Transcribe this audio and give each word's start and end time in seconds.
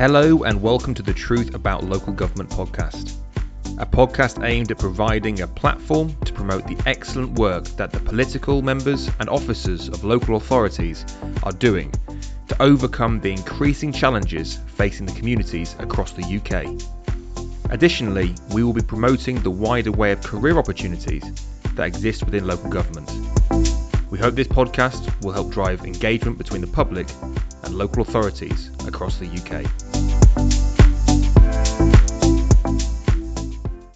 Hello, 0.00 0.44
and 0.44 0.62
welcome 0.62 0.94
to 0.94 1.02
the 1.02 1.12
Truth 1.12 1.54
About 1.54 1.84
Local 1.84 2.12
Government 2.12 2.48
podcast, 2.48 3.16
a 3.78 3.84
podcast 3.84 4.42
aimed 4.42 4.70
at 4.70 4.78
providing 4.78 5.40
a 5.40 5.46
platform 5.46 6.16
to 6.24 6.32
promote 6.32 6.66
the 6.66 6.80
excellent 6.86 7.38
work 7.38 7.64
that 7.76 7.92
the 7.92 8.00
political 8.00 8.62
members 8.62 9.10
and 9.20 9.28
officers 9.28 9.88
of 9.88 10.04
local 10.04 10.36
authorities 10.36 11.04
are 11.42 11.52
doing 11.52 11.92
to 12.48 12.62
overcome 12.62 13.20
the 13.20 13.30
increasing 13.30 13.92
challenges 13.92 14.58
facing 14.68 15.06
the 15.06 15.12
communities 15.12 15.76
across 15.78 16.12
the 16.12 16.22
UK. 16.22 16.64
Additionally, 17.70 18.34
we 18.52 18.64
will 18.64 18.72
be 18.72 18.82
promoting 18.82 19.40
the 19.42 19.50
wider 19.50 19.92
way 19.92 20.12
of 20.12 20.22
career 20.22 20.56
opportunities 20.56 21.24
that 21.74 21.86
exist 21.86 22.24
within 22.24 22.46
local 22.46 22.70
government. 22.70 23.10
We 24.10 24.18
hope 24.18 24.34
this 24.34 24.48
podcast 24.48 25.22
will 25.22 25.30
help 25.30 25.50
drive 25.52 25.84
engagement 25.84 26.36
between 26.36 26.62
the 26.62 26.66
public 26.66 27.08
and 27.62 27.76
local 27.76 28.02
authorities 28.02 28.72
across 28.84 29.18
the 29.18 29.26
UK. 29.26 29.64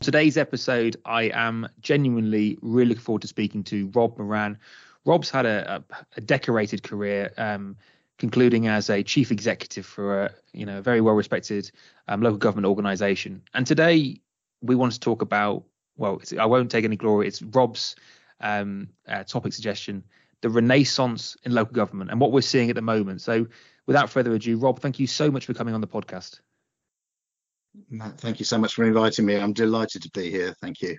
Today's 0.00 0.36
episode, 0.36 0.96
I 1.04 1.32
am 1.34 1.68
genuinely 1.80 2.56
really 2.62 2.90
looking 2.90 3.02
forward 3.02 3.22
to 3.22 3.28
speaking 3.28 3.64
to 3.64 3.90
Rob 3.92 4.16
Moran. 4.16 4.56
Rob's 5.04 5.30
had 5.30 5.46
a, 5.46 5.82
a, 5.90 5.96
a 6.18 6.20
decorated 6.20 6.84
career, 6.84 7.32
um, 7.36 7.76
concluding 8.18 8.68
as 8.68 8.90
a 8.90 9.02
chief 9.02 9.32
executive 9.32 9.84
for 9.84 10.26
a 10.26 10.34
you 10.52 10.64
know 10.64 10.78
a 10.78 10.82
very 10.82 11.00
well 11.00 11.16
respected 11.16 11.72
um, 12.06 12.22
local 12.22 12.38
government 12.38 12.66
organisation. 12.66 13.42
And 13.52 13.66
today 13.66 14.20
we 14.62 14.76
want 14.76 14.92
to 14.92 15.00
talk 15.00 15.22
about 15.22 15.64
well, 15.96 16.22
I 16.38 16.46
won't 16.46 16.70
take 16.70 16.84
any 16.84 16.96
glory. 16.96 17.26
It's 17.26 17.42
Rob's 17.42 17.96
um, 18.44 18.88
uh, 19.08 19.24
topic 19.24 19.52
suggestion, 19.52 20.04
the 20.42 20.50
renaissance 20.50 21.36
in 21.42 21.52
local 21.52 21.72
government 21.72 22.10
and 22.10 22.20
what 22.20 22.30
we're 22.30 22.42
seeing 22.42 22.68
at 22.68 22.76
the 22.76 22.82
moment. 22.82 23.22
So, 23.22 23.46
without 23.86 24.10
further 24.10 24.32
ado, 24.32 24.56
Rob, 24.58 24.78
thank 24.78 25.00
you 25.00 25.06
so 25.06 25.30
much 25.30 25.46
for 25.46 25.54
coming 25.54 25.74
on 25.74 25.80
the 25.80 25.88
podcast. 25.88 26.40
Matt, 27.90 28.20
thank 28.20 28.38
you 28.38 28.44
so 28.44 28.58
much 28.58 28.74
for 28.74 28.84
inviting 28.84 29.26
me. 29.26 29.36
I'm 29.36 29.52
delighted 29.52 30.02
to 30.02 30.10
be 30.10 30.30
here. 30.30 30.54
Thank 30.60 30.82
you. 30.82 30.98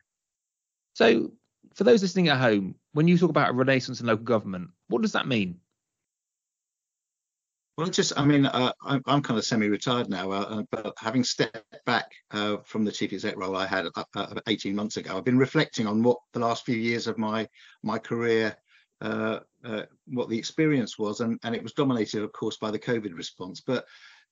So, 0.94 1.32
for 1.76 1.84
those 1.84 2.02
listening 2.02 2.30
at 2.30 2.38
home, 2.38 2.76
when 2.94 3.08
you 3.08 3.18
talk 3.18 3.30
about 3.30 3.52
a 3.52 3.54
renaissance 3.54 4.02
in 4.02 4.08
local 4.08 4.26
government, 4.26 4.72
what 4.88 5.04
does 5.04 5.12
that 5.14 5.28
mean? 5.28 5.60
Well, 7.78 7.88
just, 7.88 8.14
I 8.18 8.24
mean, 8.24 8.46
uh, 8.46 8.72
I'm, 8.86 9.02
I'm, 9.06 9.22
kind 9.22 9.38
of 9.38 9.44
semi-retired 9.44 10.10
now, 10.10 10.32
uh, 10.32 10.46
uh 10.50 10.64
but 10.72 10.94
having 10.98 11.26
stepped 11.26 11.62
back 11.86 12.10
uh, 12.32 12.58
from 12.64 12.86
the 12.86 12.92
chief 12.92 13.12
exec 13.12 13.36
role 13.36 13.58
I 13.58 13.66
had 13.66 13.88
uh, 14.16 14.40
18 14.48 14.74
months 14.74 14.96
ago, 14.96 15.18
I've 15.18 15.26
been 15.26 15.38
reflecting 15.38 15.86
on 15.86 16.02
what 16.02 16.20
the 16.32 16.40
last 16.40 16.66
few 16.66 16.78
years 16.78 17.08
of 17.08 17.18
my 17.18 17.48
my 17.84 18.00
career, 18.00 18.56
uh, 19.02 19.40
what 20.08 20.30
the 20.30 20.38
experience 20.38 20.98
was, 20.98 21.20
and, 21.20 21.38
and 21.44 21.54
it 21.54 21.62
was 21.62 21.74
dominated, 21.74 22.24
of 22.24 22.32
course, 22.32 22.56
by 22.56 22.72
the 22.72 22.80
COVID 22.80 23.14
response. 23.14 23.60
But 23.60 23.86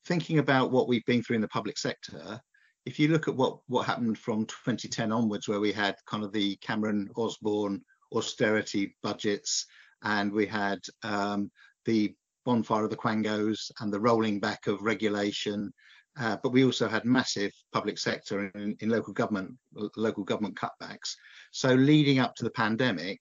thinking 0.06 0.40
about 0.40 0.72
what 0.72 0.88
we've 0.88 1.06
been 1.06 1.22
through 1.22 1.36
in 1.36 1.42
the 1.42 1.48
public 1.50 1.78
sector, 1.78 2.40
if 2.86 2.98
you 2.98 3.10
look 3.10 3.28
at 3.28 3.36
what 3.36 3.60
what 3.68 3.86
happened 3.86 4.18
from 4.18 4.46
2010 4.46 5.12
onwards, 5.12 5.50
where 5.50 5.60
we 5.60 5.74
had 5.74 5.98
kind 6.08 6.24
of 6.24 6.32
the 6.32 6.56
Cameron 6.58 7.10
Osborne 7.18 7.82
austerity 8.14 8.96
budgets, 9.04 9.66
and 10.02 10.32
we 10.32 10.46
had 10.46 10.80
um, 11.04 11.52
the 11.84 12.16
bonfire 12.46 12.84
of 12.84 12.90
the 12.90 12.96
quangos 12.96 13.72
and 13.80 13.92
the 13.92 14.00
rolling 14.00 14.40
back 14.40 14.68
of 14.68 14.82
regulation. 14.82 15.72
Uh, 16.20 16.38
but 16.44 16.52
we 16.52 16.64
also 16.64 16.88
had 16.88 17.06
massive 17.06 17.52
public 17.72 17.98
sector 17.98 18.52
in, 18.56 18.76
in 18.82 18.90
local 18.90 19.14
government, 19.14 19.52
local 19.96 20.24
government 20.24 20.56
cutbacks. 20.56 21.16
So 21.52 21.74
leading 21.74 22.20
up 22.20 22.36
to 22.36 22.44
the 22.44 22.52
pandemic, 22.52 23.20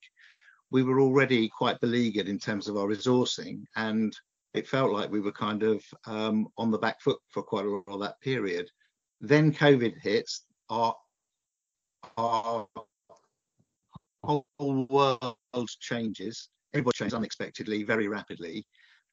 we 0.70 0.83
were 0.83 1.01
already 1.01 1.48
quite 1.48 1.81
beleaguered 1.81 2.29
in 2.29 2.39
terms 2.39 2.69
of 2.69 2.77
our 2.77 2.87
resourcing, 2.87 3.64
and 3.77 4.14
it 4.55 4.69
felt 4.69 4.92
like 4.92 5.11
we 5.11 5.20
were 5.20 5.33
kind 5.33 5.62
of 5.62 5.83
um, 6.07 6.48
on 6.59 6.70
the 6.70 6.79
back 6.79 7.01
foot 7.01 7.19
for 7.29 7.42
quite 7.42 7.64
a 7.64 7.81
while 7.84 7.98
that 7.98 8.20
period. 8.20 8.70
Then 9.20 9.53
COVID 9.53 9.95
hits, 10.03 10.45
our 10.69 10.95
our 12.17 12.67
whole 14.25 14.46
world 14.58 15.69
changes. 15.80 16.48
Everybody 16.75 16.96
changes 16.96 17.14
unexpectedly, 17.14 17.85
very 17.85 18.08
rapidly, 18.08 18.67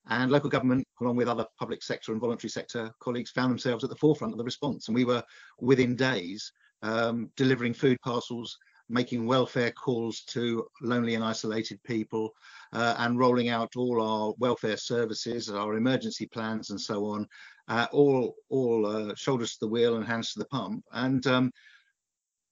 and 0.09 0.31
local 0.31 0.49
government, 0.49 0.85
along 1.01 1.15
with 1.15 1.27
other 1.27 1.45
public 1.57 1.83
sector 1.83 2.11
and 2.11 2.21
voluntary 2.21 2.49
sector 2.49 2.91
colleagues, 2.99 3.31
found 3.31 3.51
themselves 3.51 3.83
at 3.83 3.89
the 3.89 3.95
forefront 3.95 4.33
of 4.33 4.37
the 4.37 4.43
response. 4.43 4.87
And 4.87 4.95
we 4.95 5.05
were 5.05 5.23
within 5.59 5.95
days 5.95 6.51
um, 6.81 7.29
delivering 7.35 7.73
food 7.73 7.97
parcels, 8.03 8.57
making 8.89 9.25
welfare 9.25 9.71
calls 9.71 10.21
to 10.21 10.65
lonely 10.81 11.15
and 11.15 11.23
isolated 11.23 11.79
people, 11.83 12.31
uh, 12.73 12.95
and 12.99 13.19
rolling 13.19 13.49
out 13.49 13.75
all 13.75 14.01
our 14.01 14.33
welfare 14.39 14.77
services, 14.77 15.49
our 15.49 15.75
emergency 15.75 16.25
plans, 16.25 16.71
and 16.71 16.81
so 16.81 17.05
on, 17.05 17.27
uh, 17.67 17.85
all 17.91 18.35
all 18.49 18.85
uh, 18.85 19.13
shoulders 19.15 19.53
to 19.53 19.59
the 19.61 19.67
wheel 19.67 19.95
and 19.97 20.05
hands 20.05 20.33
to 20.33 20.39
the 20.39 20.45
pump. 20.45 20.83
And 20.91 21.25
um, 21.27 21.51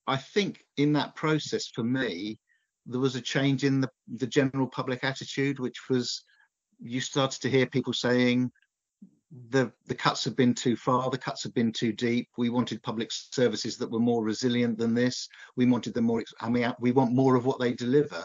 I 0.05 0.17
think 0.17 0.63
in 0.77 0.93
that 0.93 1.15
process, 1.15 1.67
for 1.73 1.83
me, 1.83 2.39
there 2.85 3.01
was 3.01 3.15
a 3.15 3.21
change 3.21 3.63
in 3.63 3.81
the, 3.81 3.89
the 4.15 4.27
general 4.27 4.67
public 4.67 5.03
attitude, 5.03 5.59
which 5.59 5.89
was 5.89 6.23
you 6.79 7.01
started 7.01 7.41
to 7.41 7.49
hear 7.49 7.65
people 7.65 7.93
saying 7.93 8.51
the 9.49 9.71
the 9.87 9.95
cuts 9.95 10.23
have 10.23 10.35
been 10.35 10.53
too 10.53 10.75
far, 10.75 11.09
the 11.09 11.17
cuts 11.17 11.43
have 11.43 11.53
been 11.53 11.71
too 11.71 11.91
deep. 11.91 12.29
We 12.37 12.49
wanted 12.49 12.81
public 12.81 13.09
services 13.11 13.77
that 13.77 13.91
were 13.91 13.99
more 13.99 14.23
resilient 14.23 14.77
than 14.77 14.93
this. 14.93 15.27
We 15.55 15.65
wanted 15.65 15.93
them 15.93 16.05
more. 16.05 16.23
I 16.39 16.49
mean, 16.49 16.73
we 16.79 16.91
want 16.91 17.13
more 17.13 17.35
of 17.35 17.45
what 17.45 17.59
they 17.59 17.73
deliver. 17.73 18.23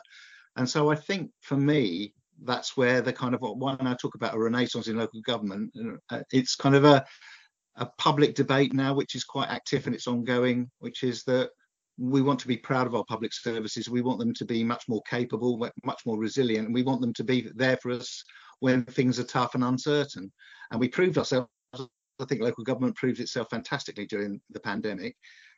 And 0.57 0.69
so 0.69 0.91
I 0.91 0.97
think 0.97 1.31
for 1.41 1.57
me, 1.57 2.15
that's 2.45 2.77
where 2.77 3.01
the 3.01 3.13
kind 3.13 3.35
of 3.35 3.41
when 3.41 3.87
I 3.87 3.95
talk 3.95 4.15
about 4.15 4.35
a 4.35 4.39
renaissance 4.39 4.89
in 4.89 4.97
local 4.97 5.21
government, 5.23 5.73
uh, 6.11 6.21
it's 6.31 6.57
kind 6.57 6.75
of 6.75 6.85
a 6.85 7.05
a 7.77 7.87
public 7.99 8.35
debate 8.35 8.75
now, 8.75 8.95
which 8.95 9.15
is 9.15 9.25
quite 9.25 9.49
active 9.49 9.87
and 9.87 9.95
it's 9.95 10.07
ongoing, 10.07 10.71
which 10.81 11.03
is 11.03 11.25
that 11.25 11.51
we 11.99 12.23
want 12.23 12.41
to 12.41 12.49
be 12.49 12.57
proud 12.57 12.87
of 12.87 12.95
our 12.95 13.05
public 13.05 13.33
services. 13.33 13.89
We 13.89 14.03
want 14.03 14.19
them 14.19 14.35
to 14.35 14.45
be 14.45 14.65
much 14.65 14.85
more 14.89 15.03
capable, 15.09 15.59
much 15.85 16.03
more 16.07 16.19
resilient, 16.19 16.73
we 16.73 16.83
want 16.83 17.01
them 17.01 17.13
to 17.15 17.25
be 17.25 17.49
there 17.55 17.77
for 17.77 17.91
us 17.91 18.25
when 18.61 18.85
things 18.85 19.19
are 19.19 19.25
tough 19.25 19.55
and 19.55 19.65
uncertain. 19.65 20.33
And 20.71 20.81
we 20.81 20.89
proved 20.89 21.19
ourselves, 21.19 21.49
I 21.75 22.25
think 22.29 22.41
local 22.41 22.65
government 22.65 22.97
proved 22.97 23.21
itself 23.21 23.49
fantastically 23.51 24.07
during 24.07 24.41
the 24.51 24.61
pandemic. 24.61 25.17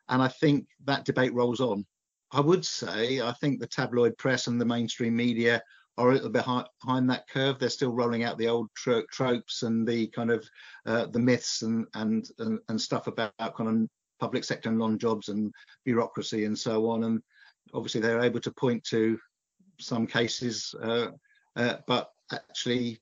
And 0.09 0.23
I 0.23 0.29
think 0.29 0.67
that 0.85 1.05
debate 1.05 1.35
rolls 1.35 1.61
on. 1.61 1.87
I 2.33 2.41
would 2.41 2.65
say, 2.65 3.21
I 3.21 3.33
think 3.33 3.61
the 3.61 3.67
tabloid 3.67 4.17
press 4.19 4.47
and 4.47 4.61
the 4.61 4.65
mainstream 4.65 5.15
media 5.15 5.63
are 5.97 6.11
a 6.11 6.15
little 6.15 6.31
bit 6.31 6.45
behind 6.45 7.11
that 7.11 7.29
curve. 7.29 7.59
They're 7.59 7.69
still 7.69 7.93
rolling 7.93 8.25
out 8.25 8.39
the 8.39 8.49
old 8.49 8.69
tro- 8.75 9.05
tropes 9.13 9.63
and 9.63 9.87
the 9.87 10.09
kind 10.09 10.31
of 10.31 10.45
uh, 10.87 11.07
the 11.07 11.21
myths 11.21 11.63
and, 11.63 11.87
and, 11.95 12.27
and 12.39 12.59
and 12.69 12.81
stuff 12.81 13.07
about 13.07 13.33
kind 13.39 13.69
of 13.69 13.89
public 14.21 14.45
sector 14.45 14.69
and 14.69 14.79
non-jobs 14.79 15.29
and 15.29 15.53
bureaucracy 15.85 16.45
and 16.45 16.59
so 16.59 16.89
on. 16.89 17.05
And 17.05 17.23
obviously, 17.73 18.01
they're 18.01 18.23
able 18.25 18.41
to 18.41 18.53
point 18.53 18.85
to 18.85 19.19
some 19.81 20.07
cases, 20.07 20.75
uh, 20.83 21.09
uh, 21.57 21.77
but 21.87 22.11
actually, 22.33 23.01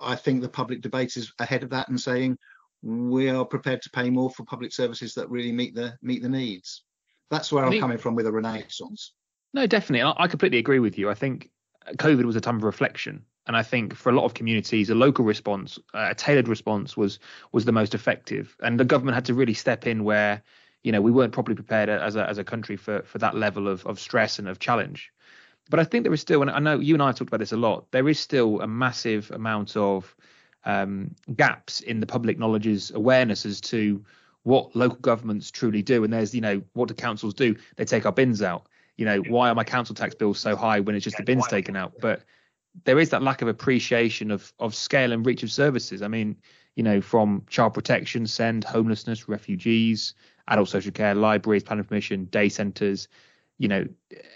I 0.00 0.16
think 0.16 0.40
the 0.40 0.48
public 0.48 0.80
debate 0.80 1.16
is 1.16 1.32
ahead 1.38 1.62
of 1.62 1.70
that 1.70 1.88
and 1.88 2.00
saying 2.00 2.38
we 2.82 3.30
are 3.30 3.44
prepared 3.44 3.82
to 3.82 3.90
pay 3.90 4.10
more 4.10 4.30
for 4.30 4.44
public 4.44 4.72
services 4.72 5.14
that 5.14 5.30
really 5.30 5.52
meet 5.52 5.74
the 5.74 5.96
meet 6.02 6.22
the 6.22 6.28
needs. 6.28 6.82
That's 7.30 7.52
where 7.52 7.64
I 7.64 7.72
am 7.72 7.80
coming 7.80 7.98
from 7.98 8.14
with 8.14 8.26
a 8.26 8.32
renaissance. 8.32 9.14
No, 9.54 9.66
definitely. 9.66 10.12
I 10.18 10.26
completely 10.26 10.58
agree 10.58 10.80
with 10.80 10.98
you. 10.98 11.08
I 11.08 11.14
think 11.14 11.50
COVID 11.96 12.24
was 12.24 12.36
a 12.36 12.40
time 12.40 12.56
of 12.56 12.64
reflection, 12.64 13.24
and 13.46 13.56
I 13.56 13.62
think 13.62 13.94
for 13.94 14.10
a 14.10 14.12
lot 14.12 14.24
of 14.24 14.34
communities, 14.34 14.90
a 14.90 14.94
local 14.94 15.24
response, 15.24 15.78
a 15.94 16.14
tailored 16.14 16.48
response, 16.48 16.96
was 16.96 17.18
was 17.52 17.64
the 17.64 17.72
most 17.72 17.94
effective. 17.94 18.56
And 18.62 18.78
the 18.78 18.84
government 18.84 19.14
had 19.14 19.24
to 19.26 19.34
really 19.34 19.54
step 19.54 19.86
in 19.86 20.04
where 20.04 20.42
you 20.82 20.92
know 20.92 21.00
we 21.00 21.10
weren't 21.10 21.32
properly 21.32 21.54
prepared 21.54 21.88
as 21.88 22.16
a 22.16 22.28
as 22.28 22.38
a 22.38 22.44
country 22.44 22.76
for 22.76 23.02
for 23.02 23.18
that 23.18 23.34
level 23.34 23.68
of 23.68 23.84
of 23.86 23.98
stress 23.98 24.38
and 24.38 24.48
of 24.48 24.58
challenge. 24.58 25.12
But 25.70 25.80
I 25.80 25.84
think 25.84 26.04
there 26.04 26.12
is 26.12 26.20
still, 26.20 26.42
and 26.42 26.50
I 26.50 26.58
know 26.58 26.78
you 26.78 26.94
and 26.94 27.02
I 27.02 27.06
have 27.06 27.16
talked 27.16 27.30
about 27.30 27.40
this 27.40 27.52
a 27.52 27.56
lot, 27.56 27.90
there 27.92 28.08
is 28.08 28.18
still 28.18 28.60
a 28.60 28.66
massive 28.66 29.30
amount 29.30 29.76
of 29.76 30.14
um, 30.64 31.14
gaps 31.36 31.80
in 31.80 32.00
the 32.00 32.06
public 32.06 32.38
knowledge's 32.38 32.90
awareness 32.90 33.46
as 33.46 33.60
to 33.62 34.04
what 34.42 34.74
local 34.74 34.98
governments 34.98 35.50
truly 35.50 35.82
do. 35.82 36.02
And 36.04 36.12
there's, 36.12 36.34
you 36.34 36.40
know, 36.40 36.62
what 36.72 36.88
do 36.88 36.94
councils 36.94 37.34
do? 37.34 37.56
They 37.76 37.84
take 37.84 38.06
our 38.06 38.12
bins 38.12 38.42
out. 38.42 38.66
You 38.96 39.04
know, 39.06 39.20
why 39.20 39.48
are 39.48 39.54
my 39.54 39.64
council 39.64 39.94
tax 39.94 40.14
bills 40.14 40.38
so 40.38 40.56
high 40.56 40.80
when 40.80 40.94
it's 40.94 41.04
just 41.04 41.16
the 41.16 41.22
bins 41.22 41.46
taken 41.46 41.76
out? 41.76 41.94
But 42.00 42.22
there 42.84 42.98
is 42.98 43.10
that 43.10 43.22
lack 43.22 43.42
of 43.42 43.48
appreciation 43.48 44.30
of 44.30 44.52
of 44.58 44.74
scale 44.74 45.12
and 45.12 45.24
reach 45.26 45.42
of 45.42 45.52
services. 45.52 46.02
I 46.02 46.08
mean, 46.08 46.36
you 46.76 46.82
know, 46.82 47.00
from 47.00 47.44
child 47.48 47.74
protection, 47.74 48.26
SEND, 48.26 48.64
homelessness, 48.64 49.28
refugees, 49.28 50.14
adult 50.48 50.68
social 50.68 50.92
care, 50.92 51.14
libraries, 51.14 51.62
planning 51.62 51.84
permission, 51.84 52.24
day 52.26 52.48
centres, 52.48 53.08
you 53.62 53.68
know 53.68 53.86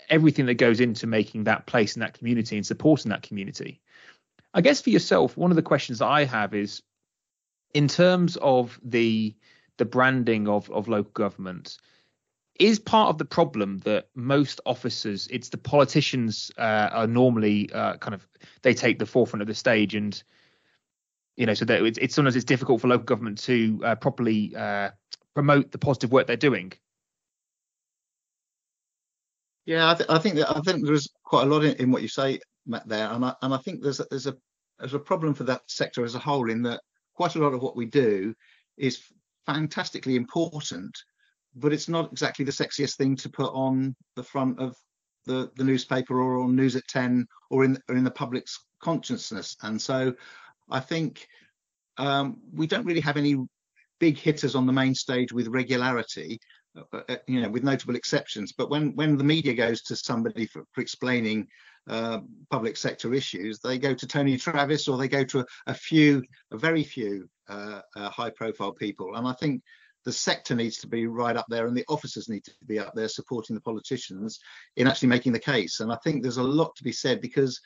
everything 0.09 0.47
that 0.47 0.55
goes 0.55 0.81
into 0.81 1.07
making 1.07 1.45
that 1.45 1.67
place 1.67 1.97
in 1.97 2.01
that 2.01 2.17
community 2.17 2.57
and 2.57 2.65
supporting 2.65 3.11
that 3.11 3.23
community 3.23 3.81
i 4.55 4.61
guess 4.61 4.81
for 4.81 4.91
yourself 4.91 5.37
one 5.37 5.51
of 5.51 5.57
the 5.57 5.63
questions 5.63 5.99
that 5.99 6.07
i 6.07 6.25
have 6.25 6.55
is 6.55 6.83
in 7.75 7.89
terms 7.89 8.37
of 8.37 8.79
the 8.85 9.35
the 9.79 9.85
branding 9.85 10.47
of 10.47 10.71
of 10.71 10.87
local 10.87 11.11
government 11.11 11.79
is 12.59 12.79
part 12.79 13.09
of 13.09 13.19
the 13.19 13.25
problem 13.25 13.79
that 13.79 14.09
most 14.15 14.61
officers 14.67 15.27
it's 15.31 15.49
the 15.49 15.59
politicians 15.59 16.51
uh, 16.59 16.89
are 16.93 17.07
normally 17.07 17.71
uh, 17.73 17.97
kind 17.99 18.15
of 18.15 18.27
they 18.63 18.75
take 18.75 18.99
the 18.99 19.07
forefront 19.07 19.43
of 19.43 19.49
the 19.49 19.55
stage 19.55 19.95
and 19.95 20.23
you 21.37 21.45
know, 21.45 21.55
so 21.55 21.65
that 21.67 21.83
it's, 21.83 21.99
it's 21.99 22.15
sometimes 22.15 22.35
it's 22.35 22.45
difficult 22.45 22.81
for 22.81 22.89
local 22.89 23.05
government 23.05 23.39
to 23.39 23.81
uh, 23.85 23.95
properly 23.95 24.55
uh, 24.57 24.91
promote 25.35 25.71
the 25.71 25.79
positive 25.79 26.11
work 26.11 26.27
they're 26.27 26.37
doing. 26.37 26.73
Yeah, 29.67 29.91
I, 29.91 29.95
th- 29.95 30.09
I 30.09 30.19
think 30.19 30.37
that 30.37 30.51
I 30.51 30.61
think 30.61 30.85
there's 30.85 31.09
quite 31.25 31.43
a 31.43 31.51
lot 31.51 31.65
in, 31.65 31.75
in 31.77 31.91
what 31.91 32.03
you 32.03 32.09
say, 32.09 32.41
Matt, 32.67 32.89
there, 32.89 33.11
and 33.11 33.25
I 33.25 33.35
and 33.43 33.53
I 33.53 33.59
think 33.59 33.83
there's 33.83 34.01
a, 34.01 34.07
there's 34.11 34.27
a 34.27 34.37
there's 34.79 34.95
a 34.95 34.99
problem 34.99 35.35
for 35.35 35.45
that 35.45 35.63
sector 35.67 36.05
as 36.05 36.15
a 36.15 36.21
whole 36.21 36.51
in 36.51 36.63
that 36.63 36.81
quite 37.15 37.35
a 37.35 37.39
lot 37.39 37.53
of 37.53 37.63
what 37.63 37.77
we 37.77 37.87
do 37.87 38.35
is 38.77 39.03
fantastically 39.45 40.17
important, 40.17 40.97
but 41.57 41.73
it's 41.73 41.89
not 41.89 42.13
exactly 42.13 42.45
the 42.45 42.53
sexiest 42.53 42.97
thing 42.97 43.17
to 43.17 43.29
put 43.29 43.53
on 43.53 43.97
the 44.15 44.23
front 44.23 44.61
of 44.61 44.77
the, 45.25 45.51
the 45.57 45.65
newspaper 45.65 46.21
or 46.21 46.39
on 46.41 46.55
News 46.55 46.77
at 46.77 46.87
10 46.89 47.27
or 47.51 47.65
in, 47.65 47.79
or 47.89 47.97
in 47.97 48.05
the 48.05 48.11
public's 48.11 48.65
consciousness. 48.81 49.57
And 49.63 49.81
so 49.81 50.15
I 50.71 50.81
think 50.81 51.27
um, 51.99 52.41
we 52.53 52.67
don't 52.67 52.87
really 52.87 53.01
have 53.01 53.17
any 53.17 53.37
big 53.99 54.19
hitters 54.19 54.55
on 54.55 54.67
the 54.67 54.73
main 54.73 54.95
stage 54.95 55.33
with 55.33 55.49
regularity. 55.49 56.39
Uh, 56.93 57.01
uh, 57.09 57.17
you 57.27 57.41
know, 57.41 57.49
with 57.49 57.65
notable 57.65 57.97
exceptions. 57.97 58.53
But 58.53 58.69
when 58.69 58.95
when 58.97 59.17
the 59.17 59.25
media 59.25 59.55
goes 59.55 59.81
to 59.83 59.97
somebody 59.97 60.45
for, 60.45 60.63
for 60.73 60.83
explaining 60.83 61.47
uh, 61.89 62.21
public 62.51 62.77
sector 62.77 63.15
issues, 63.15 63.61
they 63.61 63.79
go 63.79 63.95
to 63.95 64.07
Tony 64.07 64.37
Travers 64.37 64.87
or 64.87 64.99
they 64.99 65.09
go 65.09 65.25
to 65.25 65.41
a, 65.41 65.45
a 65.69 65.75
few, 65.75 66.23
a 66.51 66.59
very 66.59 66.85
few 66.85 67.29
uh, 67.49 67.81
uh 67.97 68.11
high-profile 68.11 68.73
people. 68.73 69.15
And 69.15 69.27
I 69.27 69.33
think 69.33 69.63
the 70.07 70.13
sector 70.13 70.55
needs 70.55 70.79
to 70.79 70.87
be 70.87 71.09
right 71.09 71.37
up 71.37 71.47
there, 71.51 71.67
and 71.67 71.77
the 71.77 71.85
officers 71.89 72.29
need 72.29 72.45
to 72.45 72.53
be 72.67 72.79
up 72.79 72.95
there 72.95 73.09
supporting 73.09 73.55
the 73.55 73.61
politicians 73.61 74.39
in 74.77 74.87
actually 74.87 75.09
making 75.09 75.33
the 75.33 75.39
case. 75.39 75.81
And 75.81 75.93
I 75.93 75.99
think 76.03 76.23
there's 76.23 76.37
a 76.37 76.43
lot 76.43 76.75
to 76.77 76.85
be 76.85 76.93
said 76.93 77.21
because 77.21 77.61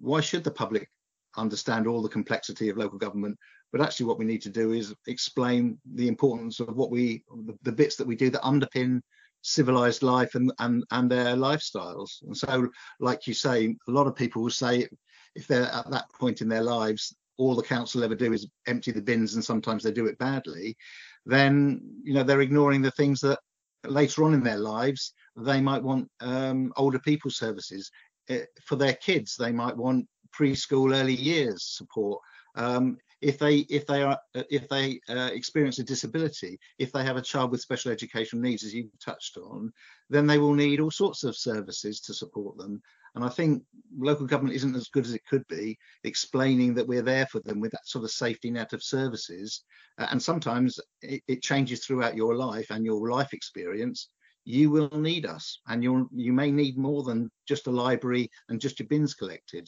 why 0.00 0.20
should 0.20 0.42
the 0.42 0.50
public 0.50 0.90
understand 1.36 1.86
all 1.86 2.02
the 2.02 2.08
complexity 2.08 2.68
of 2.68 2.76
local 2.76 2.98
government? 2.98 3.38
But 3.72 3.80
actually 3.80 4.06
what 4.06 4.18
we 4.18 4.24
need 4.24 4.42
to 4.42 4.50
do 4.50 4.72
is 4.72 4.92
explain 5.06 5.78
the 5.94 6.08
importance 6.08 6.58
of 6.58 6.76
what 6.76 6.90
we 6.90 7.22
the, 7.46 7.56
the 7.62 7.72
bits 7.72 7.94
that 7.96 8.06
we 8.06 8.16
do 8.16 8.28
that 8.30 8.42
underpin 8.42 9.00
civilized 9.42 10.02
life 10.02 10.34
and, 10.34 10.52
and 10.58 10.82
and 10.90 11.08
their 11.08 11.36
lifestyles. 11.36 12.22
And 12.22 12.36
so 12.36 12.68
like 12.98 13.28
you 13.28 13.34
say 13.34 13.76
a 13.86 13.90
lot 13.90 14.08
of 14.08 14.16
people 14.16 14.42
will 14.42 14.50
say 14.50 14.88
if 15.36 15.46
they're 15.46 15.70
at 15.70 15.90
that 15.92 16.10
point 16.12 16.40
in 16.40 16.48
their 16.48 16.62
lives 16.62 17.14
all 17.36 17.54
the 17.54 17.62
council 17.62 18.04
ever 18.04 18.14
do 18.14 18.32
is 18.32 18.48
empty 18.66 18.92
the 18.92 19.02
bins 19.02 19.34
and 19.34 19.44
sometimes 19.44 19.82
they 19.82 19.92
do 19.92 20.06
it 20.06 20.18
badly 20.18 20.76
then 21.26 21.80
you 22.02 22.14
know 22.14 22.22
they're 22.22 22.40
ignoring 22.40 22.82
the 22.82 22.90
things 22.92 23.20
that 23.20 23.38
later 23.86 24.24
on 24.24 24.34
in 24.34 24.42
their 24.42 24.58
lives 24.58 25.12
they 25.36 25.60
might 25.60 25.82
want 25.82 26.08
um, 26.20 26.72
older 26.76 26.98
people 26.98 27.30
services 27.30 27.90
eh, 28.28 28.44
for 28.64 28.76
their 28.76 28.94
kids 28.94 29.36
they 29.36 29.52
might 29.52 29.76
want 29.76 30.06
preschool 30.38 30.98
early 30.98 31.14
years 31.14 31.64
support 31.76 32.20
um, 32.56 32.96
if 33.24 33.38
they 33.38 33.58
if 33.70 33.86
they 33.86 34.02
are 34.02 34.18
if 34.34 34.68
they 34.68 35.00
uh, 35.08 35.30
experience 35.32 35.78
a 35.78 35.84
disability, 35.84 36.58
if 36.78 36.92
they 36.92 37.04
have 37.04 37.16
a 37.16 37.22
child 37.22 37.50
with 37.50 37.62
special 37.62 37.90
educational 37.90 38.42
needs, 38.42 38.64
as 38.64 38.74
you 38.74 38.90
touched 39.02 39.38
on, 39.38 39.72
then 40.10 40.26
they 40.26 40.38
will 40.38 40.54
need 40.54 40.78
all 40.78 40.90
sorts 40.90 41.24
of 41.24 41.36
services 41.36 42.00
to 42.00 42.14
support 42.14 42.56
them. 42.58 42.82
And 43.14 43.24
I 43.24 43.28
think 43.28 43.62
local 43.96 44.26
government 44.26 44.56
isn't 44.56 44.74
as 44.74 44.88
good 44.88 45.04
as 45.04 45.14
it 45.14 45.24
could 45.28 45.46
be 45.48 45.78
explaining 46.02 46.74
that 46.74 46.86
we're 46.86 47.02
there 47.02 47.26
for 47.26 47.40
them 47.40 47.60
with 47.60 47.70
that 47.72 47.86
sort 47.86 48.04
of 48.04 48.10
safety 48.10 48.50
net 48.50 48.72
of 48.72 48.82
services. 48.82 49.62
Uh, 49.98 50.06
and 50.10 50.22
sometimes 50.22 50.78
it, 51.02 51.22
it 51.28 51.42
changes 51.42 51.84
throughout 51.84 52.16
your 52.16 52.34
life 52.34 52.70
and 52.70 52.84
your 52.84 53.08
life 53.10 53.32
experience 53.32 54.08
you 54.46 54.68
will 54.68 54.90
need 54.90 55.24
us 55.24 55.60
and 55.68 55.82
you'll 55.82 56.06
you 56.12 56.30
may 56.30 56.50
need 56.50 56.76
more 56.76 57.02
than 57.02 57.30
just 57.48 57.66
a 57.66 57.70
library 57.70 58.28
and 58.50 58.60
just 58.60 58.78
your 58.78 58.86
bins 58.88 59.14
collected 59.14 59.66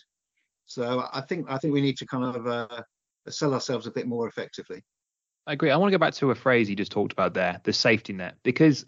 so 0.66 1.08
i 1.14 1.20
think 1.22 1.46
i 1.48 1.56
think 1.56 1.72
we 1.72 1.80
need 1.80 1.96
to 1.96 2.04
kind 2.04 2.36
of 2.36 2.46
uh, 2.46 2.82
sell 3.32 3.54
ourselves 3.54 3.86
a 3.86 3.90
bit 3.90 4.06
more 4.06 4.28
effectively. 4.28 4.82
I 5.46 5.52
agree. 5.52 5.70
I 5.70 5.76
want 5.76 5.90
to 5.90 5.98
go 5.98 6.04
back 6.04 6.14
to 6.14 6.30
a 6.30 6.34
phrase 6.34 6.68
you 6.68 6.76
just 6.76 6.92
talked 6.92 7.12
about 7.12 7.34
there, 7.34 7.60
the 7.64 7.72
safety 7.72 8.12
net, 8.12 8.36
because 8.42 8.84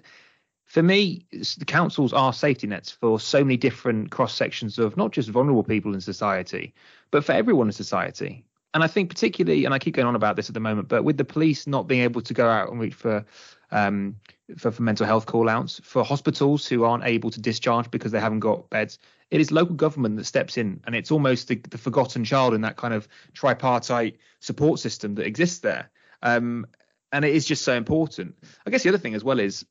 for 0.69 0.83
me, 0.83 1.25
the 1.33 1.65
councils 1.65 2.13
are 2.13 2.31
safety 2.33 2.67
nets 2.67 2.91
for 2.91 3.19
so 3.19 3.43
many 3.43 3.57
different 3.57 4.11
cross 4.11 4.35
sections 4.35 4.79
of 4.79 4.99
not 4.99 5.13
just 5.13 5.31
vulnerable 5.31 5.65
people 5.65 5.95
in 5.95 6.01
society, 6.03 6.75
but 7.11 7.25
for 7.25 7.33
everyone 7.33 7.69
in 7.69 7.73
society. 7.73 8.45
And 8.75 8.85
I 8.85 8.87
think 8.87 9.09
particularly, 9.09 9.65
and 9.65 9.73
I 9.73 9.79
keep 9.79 9.95
going 9.95 10.07
on 10.07 10.15
about 10.15 10.37
this 10.37 10.51
at 10.51 10.55
the 10.55 10.61
moment, 10.61 10.89
but 10.89 11.05
with 11.05 11.17
the 11.17 11.25
police 11.25 11.67
not 11.67 11.89
being 11.89 12.03
able 12.03 12.21
to 12.21 12.35
go 12.35 12.47
out 12.47 12.71
and 12.71 12.79
reach 12.79 12.93
for 12.93 13.25
um, 13.71 14.17
for, 14.59 14.71
for 14.71 14.83
mental 14.83 15.07
health 15.07 15.25
call 15.25 15.49
outs, 15.49 15.81
for 15.83 16.05
hospitals 16.05 16.67
who 16.67 16.85
aren't 16.85 17.05
able 17.05 17.31
to 17.31 17.41
discharge 17.41 17.91
because 17.91 18.13
they 18.13 18.21
haven't 18.21 18.41
got 18.41 18.69
beds, 18.69 18.99
it 19.31 19.41
is 19.41 19.51
local 19.51 19.75
government 19.75 20.17
that 20.17 20.25
steps 20.25 20.59
in, 20.59 20.81
and 20.87 20.95
it's 20.95 21.11
almost 21.11 21.49
the, 21.49 21.57
the 21.71 21.79
forgotten 21.79 22.25
child 22.25 22.53
in 22.53 22.61
that 22.61 22.77
kind 22.77 22.93
of 22.93 23.09
tripartite 23.33 24.19
support 24.41 24.81
system 24.81 25.15
that 25.15 25.27
exists 25.27 25.61
there. 25.61 25.91
Um, 26.23 26.67
and 27.11 27.25
it 27.25 27.35
is 27.35 27.47
just 27.47 27.63
so 27.63 27.75
important. 27.75 28.37
I 28.67 28.71
guess 28.71 28.83
the 28.83 28.91
other 28.91 28.99
thing 28.99 29.15
as 29.15 29.25
well 29.25 29.41
is 29.41 29.65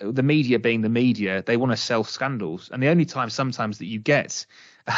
the 0.00 0.22
media 0.22 0.58
being 0.58 0.80
the 0.80 0.88
media, 0.88 1.42
they 1.44 1.56
want 1.56 1.72
to 1.72 1.76
sell 1.76 2.04
scandals, 2.04 2.70
and 2.72 2.82
the 2.82 2.88
only 2.88 3.04
time 3.04 3.30
sometimes 3.30 3.78
that 3.78 3.86
you 3.86 3.98
get 3.98 4.46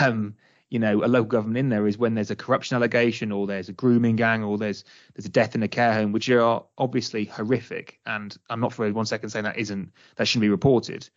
um, 0.01 0.35
you 0.73 0.79
know 0.79 1.05
a 1.05 1.07
local 1.07 1.29
government 1.29 1.59
in 1.59 1.69
there 1.69 1.87
is 1.87 1.99
when 1.99 2.15
there's 2.15 2.31
a 2.31 2.37
corruption 2.37 2.77
allegation 2.77 3.31
or 3.31 3.47
there's 3.47 3.69
a 3.69 3.75
grooming 3.75 4.17
gang 4.17 4.43
or 4.43 4.57
there's 4.57 4.85
there's 5.15 5.27
a 5.27 5.31
death 5.31 5.55
in 5.55 5.63
a 5.63 5.69
care 5.69 5.93
home 5.93 6.13
which 6.13 6.31
are 6.31 6.65
obviously 6.79 7.27
horrific. 7.27 7.99
And 8.07 8.37
i'm 8.49 8.61
not 8.61 8.73
for 8.73 8.91
one 8.91 9.07
second 9.07 9.29
saying 9.29 9.45
that 9.45 9.59
isn't 9.59 9.93
that 10.17 10.27
shouldn't 10.27 10.43
be 10.43 10.49
reported. 10.49 11.09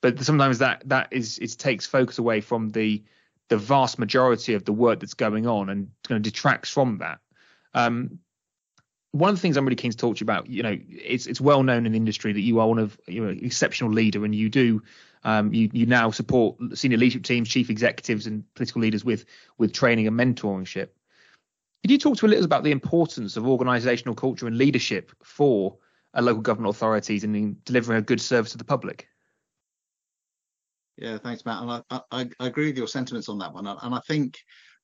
But 0.00 0.20
sometimes 0.20 0.58
that 0.58 0.82
that 0.86 1.08
is 1.10 1.38
it 1.38 1.56
takes 1.58 1.86
focus 1.86 2.18
away 2.18 2.42
from 2.42 2.68
the 2.68 3.02
the 3.48 3.56
vast 3.56 3.98
majority 3.98 4.52
of 4.52 4.66
the 4.66 4.74
work 4.74 5.00
that's 5.00 5.14
going 5.14 5.46
on 5.46 5.70
and 5.70 5.90
kind 6.06 6.16
of 6.16 6.22
detracts 6.22 6.68
from 6.68 6.98
that. 6.98 7.18
Um, 7.72 8.18
one 9.12 9.30
of 9.30 9.36
the 9.36 9.40
things 9.40 9.56
I'm 9.56 9.64
really 9.64 9.76
keen 9.76 9.90
to 9.90 9.96
talk 9.96 10.16
to 10.16 10.20
you 10.20 10.24
about, 10.24 10.48
you 10.48 10.62
know, 10.62 10.76
it's 10.88 11.26
it's 11.26 11.40
well 11.40 11.62
known 11.62 11.86
in 11.86 11.92
the 11.92 11.98
industry 11.98 12.32
that 12.32 12.40
you 12.40 12.60
are 12.60 12.68
one 12.68 12.78
of 12.78 12.98
you 13.06 13.24
know 13.24 13.30
exceptional 13.30 13.90
leader 13.90 14.24
and 14.24 14.34
you 14.34 14.48
do 14.48 14.82
um, 15.24 15.52
you 15.52 15.70
you 15.72 15.86
now 15.86 16.10
support 16.10 16.56
senior 16.74 16.98
leadership 16.98 17.24
teams, 17.24 17.48
chief 17.48 17.70
executives, 17.70 18.26
and 18.26 18.44
political 18.54 18.82
leaders 18.82 19.04
with 19.04 19.24
with 19.56 19.72
training 19.72 20.06
and 20.06 20.18
mentorship. 20.18 20.88
Could 21.82 21.90
you 21.90 21.98
talk 21.98 22.16
to 22.18 22.26
a 22.26 22.28
little 22.28 22.44
about 22.44 22.64
the 22.64 22.72
importance 22.72 23.36
of 23.36 23.44
organisational 23.44 24.16
culture 24.16 24.46
and 24.46 24.58
leadership 24.58 25.12
for 25.22 25.78
local 26.14 26.42
government 26.42 26.74
authorities 26.74 27.24
in 27.24 27.56
delivering 27.64 27.98
a 27.98 28.02
good 28.02 28.20
service 28.20 28.52
to 28.52 28.58
the 28.58 28.64
public? 28.64 29.08
Yeah, 30.96 31.18
thanks, 31.18 31.44
Matt. 31.46 31.62
And 31.62 31.70
I, 31.70 32.00
I, 32.10 32.28
I 32.40 32.46
agree 32.46 32.66
with 32.66 32.76
your 32.76 32.88
sentiments 32.88 33.28
on 33.28 33.38
that 33.38 33.54
one. 33.54 33.66
And 33.68 33.94
I 33.94 34.00
think 34.08 34.38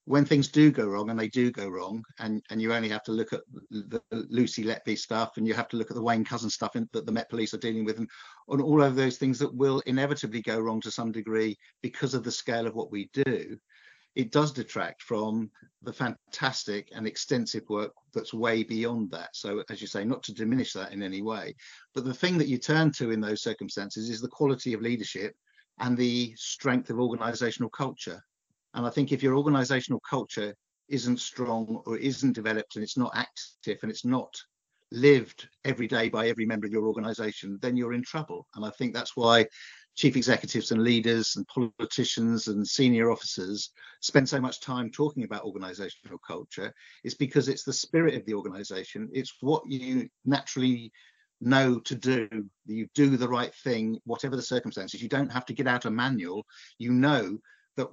when 0.06 0.24
things 0.24 0.48
do 0.48 0.70
go 0.70 0.86
wrong, 0.86 1.08
and 1.10 1.18
they 1.18 1.28
do 1.28 1.50
go 1.50 1.66
wrong, 1.68 2.04
and, 2.18 2.42
and 2.50 2.60
you 2.60 2.74
only 2.74 2.90
have 2.90 3.02
to 3.04 3.12
look 3.12 3.32
at 3.32 3.40
the 3.70 4.00
Lucy 4.10 4.62
Letby 4.62 4.98
stuff, 4.98 5.36
and 5.36 5.46
you 5.46 5.54
have 5.54 5.68
to 5.68 5.76
look 5.76 5.90
at 5.90 5.96
the 5.96 6.02
Wayne 6.02 6.24
Couzens 6.24 6.52
stuff 6.52 6.76
in, 6.76 6.88
that 6.92 7.06
the 7.06 7.12
Met 7.12 7.30
Police 7.30 7.54
are 7.54 7.58
dealing 7.58 7.84
with, 7.84 7.98
and 7.98 8.08
on 8.48 8.60
all 8.60 8.82
of 8.82 8.96
those 8.96 9.16
things 9.16 9.38
that 9.38 9.54
will 9.54 9.80
inevitably 9.86 10.42
go 10.42 10.60
wrong 10.60 10.80
to 10.82 10.90
some 10.90 11.10
degree 11.10 11.56
because 11.80 12.12
of 12.12 12.22
the 12.22 12.30
scale 12.30 12.66
of 12.66 12.74
what 12.74 12.92
we 12.92 13.08
do, 13.14 13.56
it 14.14 14.30
does 14.30 14.52
detract 14.52 15.02
from 15.02 15.50
the 15.82 15.92
fantastic 15.92 16.90
and 16.94 17.06
extensive 17.06 17.68
work 17.68 17.92
that's 18.12 18.34
way 18.34 18.62
beyond 18.62 19.10
that. 19.10 19.30
So, 19.32 19.64
as 19.70 19.80
you 19.80 19.86
say, 19.86 20.04
not 20.04 20.22
to 20.24 20.34
diminish 20.34 20.74
that 20.74 20.92
in 20.92 21.02
any 21.02 21.22
way, 21.22 21.54
but 21.94 22.04
the 22.04 22.14
thing 22.14 22.36
that 22.38 22.48
you 22.48 22.58
turn 22.58 22.92
to 22.92 23.10
in 23.10 23.20
those 23.20 23.42
circumstances 23.42 24.10
is 24.10 24.20
the 24.20 24.28
quality 24.28 24.74
of 24.74 24.82
leadership 24.82 25.34
and 25.80 25.96
the 25.96 26.34
strength 26.36 26.90
of 26.90 27.00
organizational 27.00 27.70
culture 27.70 28.22
and 28.74 28.86
I 28.86 28.90
think 28.90 29.12
if 29.12 29.22
your 29.22 29.36
organizational 29.36 30.00
culture 30.00 30.54
isn't 30.88 31.20
strong 31.20 31.82
or 31.86 31.96
isn't 31.96 32.34
developed 32.34 32.76
and 32.76 32.82
it's 32.82 32.98
not 32.98 33.12
active 33.14 33.78
and 33.82 33.90
it's 33.90 34.04
not 34.04 34.34
lived 34.92 35.48
every 35.64 35.86
day 35.86 36.08
by 36.08 36.28
every 36.28 36.44
member 36.44 36.66
of 36.66 36.72
your 36.72 36.86
organization, 36.86 37.58
then 37.62 37.76
you're 37.76 37.94
in 37.94 38.02
trouble. 38.02 38.46
And 38.54 38.64
I 38.64 38.70
think 38.70 38.94
that's 38.94 39.16
why 39.16 39.46
chief 39.96 40.16
executives 40.16 40.72
and 40.72 40.82
leaders 40.82 41.36
and 41.36 41.46
politicians 41.46 42.48
and 42.48 42.66
senior 42.66 43.10
officers 43.10 43.70
spend 44.00 44.28
so 44.28 44.40
much 44.40 44.60
time 44.60 44.90
talking 44.90 45.24
about 45.24 45.44
organizational 45.44 46.18
culture 46.26 46.72
is 47.04 47.14
because 47.14 47.48
it's 47.48 47.64
the 47.64 47.72
spirit 47.72 48.14
of 48.14 48.26
the 48.26 48.34
organization. 48.34 49.08
It's 49.12 49.34
what 49.40 49.62
you 49.66 50.08
naturally 50.24 50.92
know 51.40 51.78
to 51.80 51.94
do. 51.94 52.28
You 52.66 52.88
do 52.94 53.16
the 53.16 53.28
right 53.28 53.54
thing, 53.62 53.98
whatever 54.04 54.36
the 54.36 54.42
circumstances. 54.42 55.02
You 55.02 55.08
don't 55.08 55.32
have 55.32 55.46
to 55.46 55.54
get 55.54 55.68
out 55.68 55.84
a 55.84 55.90
manual. 55.90 56.44
You 56.78 56.92
know 56.92 57.38
that 57.76 57.88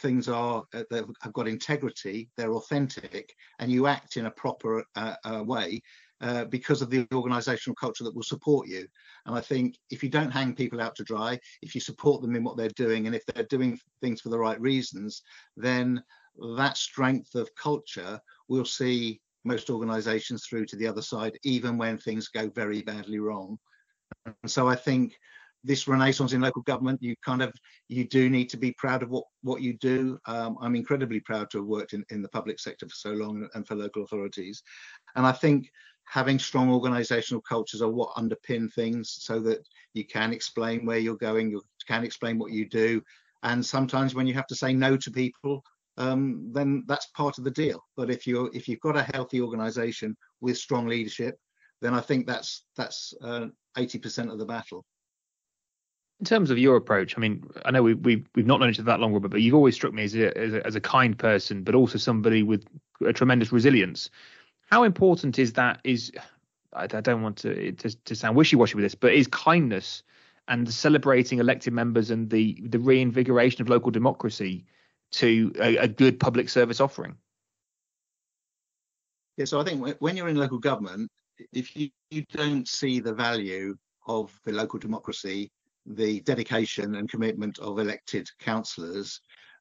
things 0.00 0.28
are 0.28 0.64
uh, 0.74 0.84
that 0.90 1.04
have 1.20 1.32
got 1.32 1.48
integrity, 1.48 2.28
they're 2.36 2.54
authentic, 2.54 3.34
and 3.58 3.70
you 3.70 3.86
act 3.86 4.16
in 4.16 4.26
a 4.26 4.30
proper 4.30 4.84
uh, 4.96 5.14
uh, 5.24 5.42
way 5.44 5.82
uh, 6.20 6.44
because 6.46 6.82
of 6.82 6.90
the 6.90 7.06
organizational 7.12 7.74
culture 7.74 8.04
that 8.04 8.14
will 8.14 8.22
support 8.22 8.68
you. 8.68 8.86
And 9.26 9.36
I 9.36 9.40
think 9.40 9.76
if 9.90 10.02
you 10.02 10.08
don't 10.08 10.30
hang 10.30 10.54
people 10.54 10.80
out 10.80 10.94
to 10.96 11.04
dry, 11.04 11.38
if 11.62 11.74
you 11.74 11.80
support 11.80 12.22
them 12.22 12.36
in 12.36 12.44
what 12.44 12.56
they're 12.56 12.68
doing, 12.76 13.06
and 13.06 13.14
if 13.14 13.24
they're 13.26 13.44
doing 13.44 13.78
things 14.00 14.20
for 14.20 14.28
the 14.28 14.38
right 14.38 14.60
reasons, 14.60 15.22
then 15.56 16.02
that 16.56 16.76
strength 16.76 17.34
of 17.34 17.54
culture 17.56 18.20
will 18.48 18.64
see 18.64 19.20
most 19.44 19.70
organizations 19.70 20.46
through 20.46 20.66
to 20.66 20.76
the 20.76 20.86
other 20.86 21.02
side, 21.02 21.36
even 21.42 21.76
when 21.76 21.98
things 21.98 22.28
go 22.28 22.48
very 22.48 22.82
badly 22.82 23.18
wrong. 23.18 23.58
And 24.24 24.50
so 24.50 24.68
I 24.68 24.76
think 24.76 25.18
this 25.64 25.86
renaissance 25.86 26.32
in 26.32 26.40
local 26.40 26.62
government, 26.62 27.02
you 27.02 27.14
kind 27.24 27.42
of 27.42 27.52
you 27.88 28.04
do 28.04 28.28
need 28.28 28.48
to 28.50 28.56
be 28.56 28.72
proud 28.72 29.02
of 29.02 29.10
what 29.10 29.24
what 29.42 29.62
you 29.62 29.74
do. 29.74 30.18
Um, 30.26 30.56
I'm 30.60 30.74
incredibly 30.74 31.20
proud 31.20 31.50
to 31.50 31.58
have 31.58 31.66
worked 31.66 31.92
in, 31.92 32.04
in 32.10 32.22
the 32.22 32.28
public 32.28 32.58
sector 32.58 32.86
for 32.88 32.94
so 32.94 33.10
long 33.10 33.48
and 33.54 33.66
for 33.66 33.74
local 33.74 34.04
authorities, 34.04 34.62
and 35.16 35.26
I 35.26 35.32
think 35.32 35.70
having 36.04 36.38
strong 36.38 36.68
organisational 36.68 37.42
cultures 37.48 37.80
are 37.80 37.90
what 37.90 38.14
underpin 38.16 38.72
things, 38.72 39.16
so 39.20 39.40
that 39.40 39.66
you 39.94 40.04
can 40.04 40.32
explain 40.32 40.84
where 40.84 40.98
you're 40.98 41.16
going, 41.16 41.50
you 41.50 41.62
can 41.86 42.04
explain 42.04 42.38
what 42.38 42.52
you 42.52 42.68
do, 42.68 43.02
and 43.42 43.64
sometimes 43.64 44.14
when 44.14 44.26
you 44.26 44.34
have 44.34 44.46
to 44.48 44.56
say 44.56 44.72
no 44.72 44.96
to 44.96 45.10
people. 45.10 45.62
Um, 45.98 46.48
then 46.52 46.84
that's 46.88 47.08
part 47.08 47.36
of 47.36 47.44
the 47.44 47.50
deal. 47.50 47.84
But 47.98 48.10
if 48.10 48.26
you're 48.26 48.48
if 48.54 48.66
you've 48.66 48.80
got 48.80 48.96
a 48.96 49.06
healthy 49.12 49.42
organisation 49.42 50.16
with 50.40 50.56
strong 50.56 50.86
leadership, 50.86 51.36
then 51.82 51.92
I 51.92 52.00
think 52.00 52.26
that's 52.26 52.64
that's 52.78 53.12
uh, 53.22 53.48
80% 53.76 54.32
of 54.32 54.38
the 54.38 54.46
battle 54.46 54.86
in 56.22 56.26
terms 56.26 56.50
of 56.50 56.58
your 56.58 56.76
approach, 56.76 57.18
I 57.18 57.20
mean, 57.20 57.44
I 57.64 57.72
know 57.72 57.82
we, 57.82 57.94
we 57.94 58.24
we've 58.36 58.46
not 58.46 58.60
known 58.60 58.70
each 58.70 58.78
other 58.78 58.86
that 58.86 59.00
long, 59.00 59.12
Robert, 59.12 59.32
but 59.32 59.42
you've 59.42 59.56
always 59.56 59.74
struck 59.74 59.92
me 59.92 60.04
as 60.04 60.14
a, 60.14 60.38
as 60.38 60.54
a, 60.54 60.64
as 60.64 60.76
a 60.76 60.80
kind 60.80 61.18
person, 61.18 61.64
but 61.64 61.74
also 61.74 61.98
somebody 61.98 62.44
with 62.44 62.64
a 63.04 63.12
tremendous 63.12 63.50
resilience. 63.50 64.08
How 64.70 64.84
important 64.84 65.40
is 65.40 65.54
that? 65.54 65.80
Is 65.82 66.12
I, 66.72 66.84
I 66.84 67.00
don't 67.00 67.22
want 67.22 67.38
to, 67.38 67.72
to 67.72 67.96
to 68.04 68.14
sound 68.14 68.36
wishy-washy 68.36 68.76
with 68.76 68.84
this, 68.84 68.94
but 68.94 69.12
is 69.12 69.26
kindness 69.26 70.04
and 70.46 70.72
celebrating 70.72 71.40
elected 71.40 71.72
members 71.72 72.12
and 72.12 72.30
the 72.30 72.56
the 72.68 72.78
reinvigoration 72.78 73.60
of 73.60 73.68
local 73.68 73.90
democracy 73.90 74.64
to 75.10 75.52
a, 75.58 75.76
a 75.78 75.88
good 75.88 76.20
public 76.20 76.48
service 76.48 76.80
offering? 76.80 77.16
Yeah, 79.38 79.46
so 79.46 79.60
I 79.60 79.64
think 79.64 79.96
when 79.98 80.16
you're 80.16 80.28
in 80.28 80.36
local 80.36 80.58
government, 80.58 81.10
if 81.52 81.74
you, 81.74 81.90
you 82.12 82.24
don't 82.32 82.68
see 82.68 83.00
the 83.00 83.12
value 83.12 83.76
of 84.06 84.38
the 84.44 84.52
local 84.52 84.78
democracy 84.78 85.50
the 85.86 86.20
dedication 86.20 86.94
and 86.94 87.10
commitment 87.10 87.58
of 87.58 87.78
elected 87.78 88.28
councillors, 88.38 89.20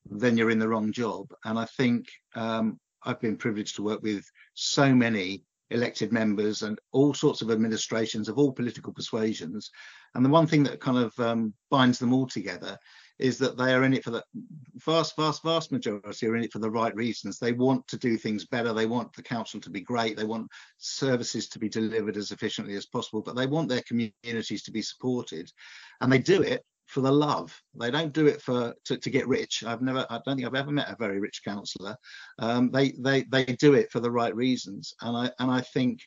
then 0.09 0.37
you're 0.37 0.51
in 0.51 0.59
the 0.59 0.67
wrong 0.67 0.91
job. 0.91 1.27
And 1.45 1.57
I 1.57 1.65
think 1.65 2.07
um, 2.35 2.79
I've 3.03 3.21
been 3.21 3.37
privileged 3.37 3.75
to 3.77 3.83
work 3.83 4.01
with 4.01 4.23
so 4.53 4.93
many 4.93 5.43
elected 5.71 6.11
members 6.11 6.63
and 6.63 6.77
all 6.91 7.13
sorts 7.13 7.41
of 7.41 7.49
administrations 7.49 8.27
of 8.27 8.37
all 8.37 8.51
political 8.51 8.93
persuasions. 8.93 9.71
And 10.15 10.25
the 10.25 10.29
one 10.29 10.47
thing 10.47 10.63
that 10.63 10.81
kind 10.81 10.97
of 10.97 11.17
um, 11.19 11.53
binds 11.69 11.97
them 11.97 12.13
all 12.13 12.27
together 12.27 12.77
is 13.21 13.37
that 13.37 13.57
they 13.57 13.73
are 13.73 13.83
in 13.83 13.93
it 13.93 14.03
for 14.03 14.11
the 14.11 14.23
vast, 14.75 15.15
vast, 15.15 15.43
vast 15.43 15.71
majority 15.71 16.27
are 16.27 16.35
in 16.35 16.43
it 16.43 16.51
for 16.51 16.59
the 16.59 16.69
right 16.69 16.95
reasons. 16.95 17.37
They 17.37 17.53
want 17.53 17.87
to 17.87 17.97
do 17.97 18.17
things 18.17 18.45
better. 18.45 18.73
They 18.73 18.85
want 18.85 19.13
the 19.13 19.23
council 19.23 19.59
to 19.61 19.69
be 19.69 19.81
great. 19.81 20.17
They 20.17 20.25
want 20.25 20.49
services 20.77 21.47
to 21.49 21.59
be 21.59 21.69
delivered 21.69 22.17
as 22.17 22.31
efficiently 22.31 22.75
as 22.75 22.85
possible, 22.85 23.21
but 23.21 23.35
they 23.35 23.47
want 23.47 23.69
their 23.69 23.83
communities 23.83 24.63
to 24.63 24.71
be 24.71 24.81
supported. 24.81 25.51
And 26.01 26.11
they 26.11 26.19
do 26.19 26.41
it 26.41 26.65
for 26.87 27.01
the 27.01 27.11
love. 27.11 27.57
They 27.73 27.89
don't 27.89 28.13
do 28.13 28.27
it 28.27 28.41
for 28.41 28.75
to, 28.85 28.97
to 28.97 29.09
get 29.09 29.27
rich. 29.27 29.63
I've 29.65 29.81
never, 29.81 30.05
I 30.09 30.19
don't 30.25 30.35
think 30.35 30.47
I've 30.47 30.55
ever 30.55 30.71
met 30.71 30.89
a 30.89 30.95
very 30.99 31.19
rich 31.19 31.41
councillor. 31.45 31.95
Um, 32.39 32.69
they 32.71 32.91
they 32.91 33.23
they 33.23 33.45
do 33.45 33.75
it 33.75 33.91
for 33.91 34.01
the 34.01 34.11
right 34.11 34.35
reasons, 34.35 34.93
and 35.01 35.15
I 35.15 35.31
and 35.39 35.49
I 35.49 35.61
think 35.61 36.01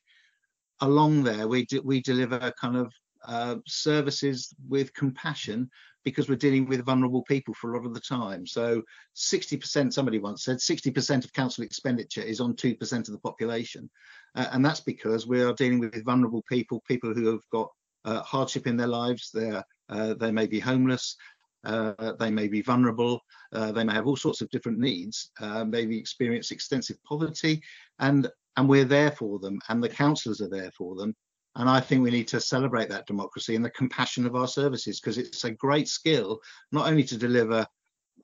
along 0.80 1.22
there 1.22 1.48
we 1.48 1.64
do, 1.64 1.80
we 1.82 2.02
deliver 2.02 2.52
kind 2.60 2.76
of 2.76 2.92
uh, 3.26 3.56
services 3.66 4.54
with 4.68 4.92
compassion 4.92 5.70
because 6.04 6.28
we're 6.28 6.36
dealing 6.36 6.66
with 6.66 6.84
vulnerable 6.84 7.22
people 7.22 7.54
for 7.54 7.72
a 7.72 7.76
lot 7.76 7.86
of 7.86 7.94
the 7.94 8.00
time. 8.00 8.46
So 8.46 8.82
60%, 9.16 9.92
somebody 9.92 10.18
once 10.18 10.44
said, 10.44 10.58
60% 10.58 11.24
of 11.24 11.32
council 11.32 11.64
expenditure 11.64 12.22
is 12.22 12.40
on 12.40 12.54
2% 12.54 12.92
of 12.98 13.06
the 13.06 13.18
population. 13.18 13.90
Uh, 14.34 14.46
and 14.52 14.64
that's 14.64 14.80
because 14.80 15.26
we 15.26 15.42
are 15.42 15.54
dealing 15.54 15.80
with 15.80 16.04
vulnerable 16.04 16.42
people, 16.48 16.82
people 16.86 17.14
who 17.14 17.26
have 17.26 17.48
got 17.50 17.70
uh, 18.04 18.22
hardship 18.22 18.66
in 18.66 18.76
their 18.76 18.86
lives. 18.86 19.30
They're, 19.32 19.64
uh, 19.88 20.14
they 20.14 20.30
may 20.30 20.46
be 20.46 20.60
homeless. 20.60 21.16
Uh, 21.64 22.12
they 22.18 22.30
may 22.30 22.46
be 22.46 22.60
vulnerable. 22.60 23.20
Uh, 23.52 23.72
they 23.72 23.84
may 23.84 23.94
have 23.94 24.06
all 24.06 24.16
sorts 24.16 24.40
of 24.40 24.50
different 24.50 24.78
needs. 24.78 25.30
Uh, 25.40 25.64
maybe 25.64 25.98
experience 25.98 26.50
extensive 26.50 27.02
poverty, 27.04 27.62
and 27.98 28.28
and 28.56 28.68
we're 28.68 28.84
there 28.84 29.10
for 29.12 29.38
them, 29.38 29.58
and 29.68 29.82
the 29.82 29.88
councillors 29.88 30.40
are 30.40 30.48
there 30.48 30.70
for 30.72 30.94
them, 30.94 31.14
and 31.56 31.68
I 31.68 31.80
think 31.80 32.02
we 32.02 32.10
need 32.10 32.28
to 32.28 32.40
celebrate 32.40 32.88
that 32.88 33.06
democracy 33.06 33.54
and 33.54 33.64
the 33.64 33.70
compassion 33.70 34.26
of 34.26 34.34
our 34.34 34.48
services 34.48 35.00
because 35.00 35.18
it's 35.18 35.44
a 35.44 35.50
great 35.50 35.88
skill, 35.88 36.40
not 36.72 36.88
only 36.88 37.04
to 37.04 37.16
deliver 37.16 37.66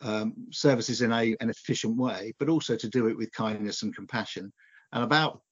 um, 0.02 0.34
services 0.50 1.02
in 1.02 1.12
a, 1.12 1.36
an 1.40 1.50
efficient 1.50 1.96
way, 1.96 2.34
but 2.38 2.48
also 2.48 2.76
to 2.76 2.88
do 2.88 3.06
it 3.06 3.16
with 3.16 3.32
kindness 3.32 3.82
and 3.82 3.94
compassion. 3.94 4.52
And 4.92 5.04
about 5.04 5.42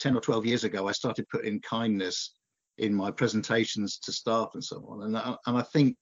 10 0.00 0.16
or 0.16 0.20
12 0.20 0.46
years 0.46 0.64
ago, 0.64 0.88
I 0.88 0.92
started 0.92 1.28
putting 1.28 1.60
kindness 1.60 2.34
in 2.78 2.94
my 2.94 3.10
presentations 3.10 3.98
to 3.98 4.12
staff 4.12 4.50
and 4.54 4.64
so 4.64 4.84
on. 4.88 5.02
And 5.02 5.16
I, 5.16 5.36
and 5.46 5.56
I 5.56 5.62
think 5.62 5.96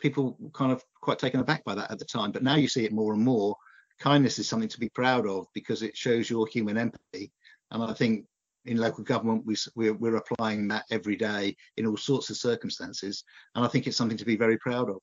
people 0.00 0.36
were 0.38 0.50
kind 0.50 0.72
of 0.72 0.82
quite 1.00 1.18
taken 1.18 1.40
aback 1.40 1.64
by 1.64 1.74
that 1.76 1.90
at 1.90 1.98
the 1.98 2.04
time. 2.04 2.32
But 2.32 2.42
now 2.42 2.56
you 2.56 2.68
see 2.68 2.84
it 2.84 2.92
more 2.92 3.14
and 3.14 3.22
more. 3.22 3.56
Kindness 4.00 4.38
is 4.38 4.48
something 4.48 4.68
to 4.68 4.80
be 4.80 4.88
proud 4.90 5.26
of 5.26 5.46
because 5.54 5.82
it 5.82 5.96
shows 5.96 6.28
your 6.28 6.46
human 6.46 6.76
empathy. 6.76 7.32
And 7.70 7.82
I 7.82 7.94
think 7.94 8.26
in 8.64 8.76
local 8.76 9.04
government, 9.04 9.44
we, 9.44 9.56
we're, 9.74 9.94
we're 9.94 10.16
applying 10.16 10.68
that 10.68 10.84
every 10.90 11.16
day 11.16 11.56
in 11.76 11.86
all 11.86 11.96
sorts 11.96 12.30
of 12.30 12.36
circumstances. 12.36 13.24
And 13.54 13.64
I 13.64 13.68
think 13.68 13.86
it's 13.86 13.96
something 13.96 14.18
to 14.18 14.24
be 14.24 14.36
very 14.36 14.58
proud 14.58 14.88
of 14.88 14.98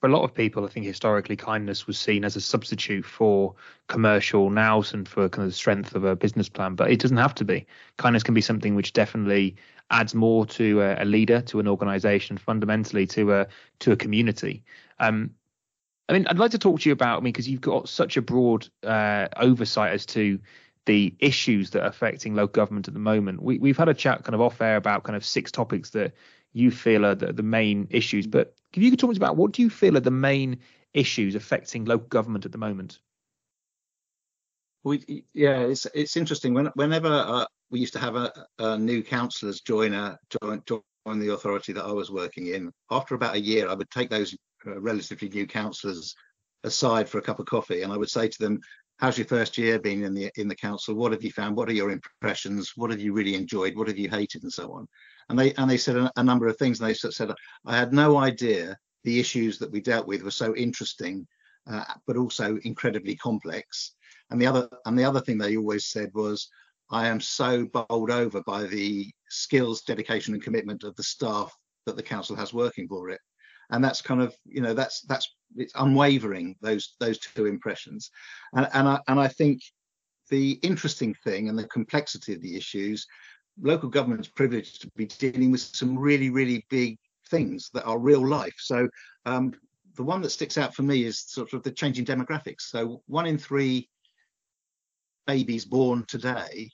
for 0.00 0.06
a 0.06 0.12
lot 0.12 0.24
of 0.24 0.34
people, 0.34 0.64
I 0.64 0.68
think 0.68 0.86
historically 0.86 1.36
kindness 1.36 1.86
was 1.86 1.98
seen 1.98 2.24
as 2.24 2.36
a 2.36 2.40
substitute 2.40 3.04
for 3.04 3.54
commercial 3.88 4.50
nous 4.50 4.92
and 4.92 5.08
for 5.08 5.28
kind 5.28 5.44
of 5.44 5.50
the 5.50 5.56
strength 5.56 5.94
of 5.94 6.04
a 6.04 6.16
business 6.16 6.48
plan, 6.48 6.74
but 6.74 6.90
it 6.90 7.00
doesn't 7.00 7.16
have 7.16 7.34
to 7.36 7.44
be. 7.44 7.66
Kindness 7.98 8.22
can 8.22 8.34
be 8.34 8.40
something 8.40 8.74
which 8.74 8.92
definitely 8.92 9.56
adds 9.90 10.14
more 10.14 10.46
to 10.46 10.80
a, 10.80 11.02
a 11.02 11.04
leader, 11.04 11.40
to 11.42 11.60
an 11.60 11.68
organisation, 11.68 12.38
fundamentally 12.38 13.06
to 13.08 13.34
a 13.34 13.46
to 13.80 13.92
a 13.92 13.96
community. 13.96 14.64
Um, 14.98 15.32
I 16.08 16.14
mean, 16.14 16.26
I'd 16.26 16.38
like 16.38 16.50
to 16.52 16.58
talk 16.58 16.80
to 16.80 16.88
you 16.88 16.92
about, 16.92 17.18
I 17.18 17.20
mean, 17.20 17.32
because 17.32 17.48
you've 17.48 17.60
got 17.60 17.88
such 17.88 18.16
a 18.16 18.22
broad 18.22 18.68
uh, 18.82 19.28
oversight 19.36 19.92
as 19.92 20.04
to 20.06 20.38
the 20.86 21.14
issues 21.18 21.70
that 21.70 21.82
are 21.82 21.88
affecting 21.88 22.34
local 22.34 22.52
government 22.52 22.88
at 22.88 22.94
the 22.94 23.00
moment. 23.00 23.42
We, 23.42 23.58
we've 23.58 23.76
had 23.76 23.88
a 23.88 23.94
chat 23.94 24.24
kind 24.24 24.34
of 24.34 24.40
off 24.40 24.60
air 24.60 24.76
about 24.76 25.04
kind 25.04 25.16
of 25.16 25.24
six 25.24 25.52
topics 25.52 25.90
that 25.90 26.12
you 26.52 26.70
feel 26.70 27.06
are 27.06 27.14
the, 27.14 27.32
the 27.32 27.42
main 27.42 27.86
issues. 27.90 28.26
But 28.26 28.54
if 28.74 28.82
you 28.82 28.90
could 28.90 28.98
talk 28.98 29.08
to 29.08 29.12
us 29.12 29.16
about 29.16 29.36
what 29.36 29.52
do 29.52 29.62
you 29.62 29.70
feel 29.70 29.96
are 29.96 30.00
the 30.00 30.10
main 30.10 30.58
issues 30.92 31.34
affecting 31.34 31.84
local 31.84 32.08
government 32.08 32.44
at 32.44 32.52
the 32.52 32.58
moment? 32.58 32.98
We, 34.84 35.24
yeah, 35.32 35.60
it's 35.60 35.86
it's 35.94 36.16
interesting. 36.16 36.54
When, 36.54 36.66
whenever 36.74 37.08
uh, 37.08 37.46
we 37.70 37.78
used 37.78 37.92
to 37.92 38.00
have 38.00 38.16
a, 38.16 38.32
a 38.58 38.76
new 38.76 39.02
councillors 39.04 39.60
join 39.60 39.94
a 39.94 40.18
join, 40.42 40.60
join 40.66 41.18
the 41.20 41.32
authority 41.32 41.72
that 41.72 41.84
I 41.84 41.92
was 41.92 42.10
working 42.10 42.48
in, 42.48 42.72
after 42.90 43.14
about 43.14 43.36
a 43.36 43.40
year, 43.40 43.68
I 43.68 43.74
would 43.74 43.90
take 43.90 44.10
those 44.10 44.36
uh, 44.66 44.80
relatively 44.80 45.28
new 45.28 45.46
councillors 45.46 46.14
aside 46.64 47.08
for 47.08 47.18
a 47.18 47.22
cup 47.22 47.38
of 47.38 47.46
coffee, 47.46 47.82
and 47.82 47.92
I 47.92 47.96
would 47.96 48.10
say 48.10 48.26
to 48.26 48.38
them, 48.40 48.58
how's 48.98 49.18
your 49.18 49.26
first 49.26 49.58
year 49.58 49.78
been 49.78 50.04
in 50.04 50.14
the 50.14 50.30
in 50.36 50.48
the 50.48 50.54
council? 50.54 50.94
What 50.94 51.12
have 51.12 51.22
you 51.22 51.32
found? 51.32 51.56
What 51.56 51.68
are 51.68 51.74
your 51.74 51.90
impressions? 51.90 52.72
What 52.76 52.90
have 52.90 53.00
you 53.00 53.12
really 53.12 53.34
enjoyed? 53.34 53.76
What 53.76 53.88
have 53.88 53.98
you 53.98 54.08
hated, 54.08 54.42
and 54.42 54.52
so 54.52 54.72
on. 54.72 54.88
And 55.28 55.38
they 55.38 55.52
and 55.54 55.70
they 55.70 55.76
said 55.76 55.96
a, 55.96 56.12
a 56.16 56.22
number 56.22 56.46
of 56.46 56.56
things. 56.56 56.80
And 56.80 56.88
they 56.88 56.94
said, 56.94 57.32
I 57.66 57.76
had 57.76 57.92
no 57.92 58.16
idea 58.16 58.76
the 59.04 59.18
issues 59.18 59.58
that 59.58 59.72
we 59.72 59.80
dealt 59.80 60.06
with 60.06 60.22
were 60.22 60.30
so 60.30 60.54
interesting, 60.54 61.26
uh, 61.70 61.84
but 62.06 62.16
also 62.16 62.58
incredibly 62.64 63.16
complex. 63.16 63.94
And 64.30 64.40
the 64.40 64.46
other 64.46 64.68
and 64.86 64.98
the 64.98 65.04
other 65.04 65.20
thing 65.20 65.38
they 65.38 65.56
always 65.56 65.86
said 65.86 66.10
was, 66.14 66.48
I 66.90 67.08
am 67.08 67.20
so 67.20 67.66
bowled 67.66 68.10
over 68.10 68.42
by 68.42 68.64
the 68.64 69.10
skills, 69.28 69.82
dedication, 69.82 70.34
and 70.34 70.42
commitment 70.42 70.84
of 70.84 70.94
the 70.96 71.02
staff 71.02 71.52
that 71.86 71.96
the 71.96 72.02
council 72.02 72.36
has 72.36 72.54
working 72.54 72.86
for 72.86 73.10
it 73.10 73.20
and 73.72 73.82
that's 73.82 74.00
kind 74.00 74.22
of 74.22 74.36
you 74.44 74.60
know 74.60 74.74
that's 74.74 75.00
that's 75.02 75.34
it's 75.56 75.74
unwavering 75.74 76.56
those 76.60 76.94
those 77.00 77.18
two 77.18 77.46
impressions. 77.46 78.10
And 78.54 78.68
and 78.72 78.88
I, 78.88 79.00
and 79.08 79.20
I 79.20 79.28
think 79.28 79.62
the 80.30 80.52
interesting 80.62 81.14
thing 81.24 81.48
and 81.48 81.58
the 81.58 81.68
complexity 81.68 82.34
of 82.34 82.42
the 82.42 82.56
issues 82.56 83.06
local 83.60 83.88
government's 83.88 84.28
privileged 84.28 84.80
to 84.80 84.90
be 84.96 85.04
dealing 85.04 85.50
with 85.50 85.60
some 85.60 85.98
really 85.98 86.30
really 86.30 86.64
big 86.70 86.98
things 87.28 87.70
that 87.74 87.84
are 87.84 87.98
real 87.98 88.26
life. 88.26 88.54
So 88.58 88.88
um, 89.26 89.52
the 89.96 90.02
one 90.02 90.20
that 90.22 90.30
sticks 90.30 90.58
out 90.58 90.74
for 90.74 90.82
me 90.82 91.04
is 91.04 91.20
sort 91.20 91.52
of 91.52 91.62
the 91.62 91.70
changing 91.70 92.04
demographics. 92.04 92.62
So 92.62 93.02
one 93.06 93.26
in 93.26 93.38
three 93.38 93.88
babies 95.26 95.64
born 95.64 96.04
today 96.08 96.70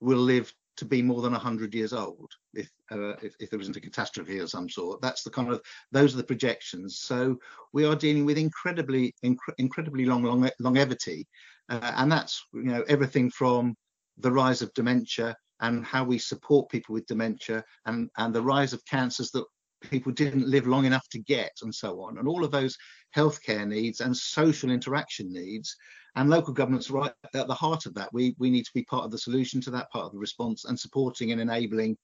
will 0.00 0.18
live 0.18 0.52
to 0.76 0.84
be 0.84 1.02
more 1.02 1.22
than 1.22 1.32
100 1.32 1.74
years 1.74 1.92
old 1.92 2.30
if, 2.52 2.68
uh, 2.94 3.16
if, 3.22 3.34
if 3.40 3.50
there 3.50 3.60
isn't 3.60 3.76
a 3.76 3.80
catastrophe 3.80 4.38
of 4.38 4.50
some 4.50 4.68
sort. 4.68 5.00
That's 5.02 5.22
the 5.22 5.30
kind 5.30 5.50
of 5.50 5.60
those 5.92 6.14
are 6.14 6.18
the 6.18 6.24
projections. 6.24 6.98
So 6.98 7.38
we 7.72 7.84
are 7.84 7.96
dealing 7.96 8.24
with 8.24 8.38
incredibly 8.38 9.14
inc- 9.24 9.36
incredibly 9.58 10.04
long, 10.04 10.22
long 10.22 10.48
longevity. 10.60 11.26
Uh, 11.68 11.92
and 11.96 12.10
that's 12.10 12.44
you 12.52 12.64
know 12.64 12.84
everything 12.88 13.30
from 13.30 13.74
the 14.18 14.30
rise 14.30 14.62
of 14.62 14.72
dementia 14.74 15.36
and 15.60 15.84
how 15.84 16.04
we 16.04 16.18
support 16.18 16.68
people 16.70 16.92
with 16.92 17.06
dementia 17.06 17.64
and 17.86 18.10
and 18.18 18.34
the 18.34 18.42
rise 18.42 18.72
of 18.72 18.84
cancers 18.84 19.30
that 19.30 19.44
people 19.90 20.12
didn't 20.12 20.48
live 20.48 20.66
long 20.66 20.86
enough 20.86 21.06
to 21.10 21.18
get 21.18 21.52
and 21.62 21.74
so 21.74 22.00
on 22.00 22.16
and 22.18 22.26
all 22.26 22.44
of 22.44 22.50
those 22.50 22.76
healthcare 23.14 23.66
needs 23.66 24.00
and 24.00 24.16
social 24.16 24.70
interaction 24.70 25.32
needs. 25.32 25.76
And 26.16 26.30
local 26.30 26.54
government's 26.54 26.90
right 26.90 27.12
at 27.34 27.48
the 27.48 27.54
heart 27.54 27.86
of 27.86 27.94
that. 27.94 28.12
We 28.12 28.36
we 28.38 28.50
need 28.50 28.64
to 28.64 28.74
be 28.74 28.84
part 28.84 29.04
of 29.04 29.10
the 29.10 29.18
solution 29.18 29.60
to 29.62 29.70
that, 29.72 29.90
part 29.90 30.06
of 30.06 30.12
the 30.12 30.18
response, 30.18 30.64
and 30.64 30.78
supporting 30.78 31.32
and 31.32 31.40
enabling 31.40 31.96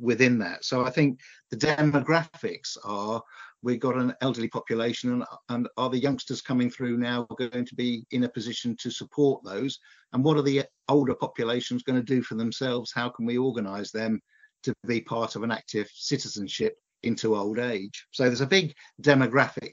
within 0.00 0.38
that. 0.38 0.64
So 0.64 0.84
I 0.84 0.90
think 0.90 1.20
the 1.50 1.56
demographics 1.56 2.76
are 2.84 3.22
we've 3.62 3.80
got 3.80 3.96
an 3.96 4.14
elderly 4.20 4.48
population 4.48 5.12
and, 5.12 5.24
and 5.48 5.68
are 5.76 5.90
the 5.90 5.98
youngsters 5.98 6.40
coming 6.40 6.70
through 6.70 6.98
now 6.98 7.26
going 7.38 7.64
to 7.64 7.74
be 7.74 8.06
in 8.10 8.24
a 8.24 8.28
position 8.28 8.76
to 8.78 8.90
support 8.90 9.42
those 9.44 9.78
and 10.12 10.22
what 10.22 10.36
are 10.36 10.42
the 10.42 10.62
older 10.88 11.14
populations 11.14 11.82
going 11.82 11.98
to 11.98 12.14
do 12.14 12.22
for 12.22 12.34
themselves 12.34 12.92
how 12.94 13.08
can 13.08 13.26
we 13.26 13.38
organize 13.38 13.90
them 13.90 14.20
to 14.62 14.74
be 14.86 15.00
part 15.00 15.34
of 15.34 15.42
an 15.42 15.50
active 15.50 15.88
citizenship 15.92 16.76
into 17.02 17.34
old 17.34 17.58
age 17.58 18.06
so 18.12 18.24
there's 18.24 18.40
a 18.40 18.46
big 18.46 18.72
demographic 19.02 19.72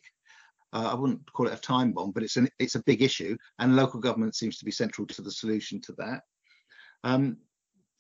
uh, 0.74 0.90
I 0.92 0.96
wouldn't 0.96 1.32
call 1.32 1.48
it 1.48 1.54
a 1.54 1.62
time 1.62 1.92
bomb, 1.92 2.12
but 2.12 2.24
it's 2.24 2.36
an 2.36 2.50
it's 2.58 2.74
a 2.74 2.82
big 2.84 3.04
issue, 3.04 3.38
and 3.60 3.76
local 3.76 4.00
government 4.00 4.36
seems 4.36 4.58
to 4.58 4.66
be 4.66 4.72
central 4.72 5.06
to 5.06 5.22
the 5.22 5.32
solution 5.32 5.80
to 5.82 5.94
that. 6.00 6.22
Um, 7.04 7.38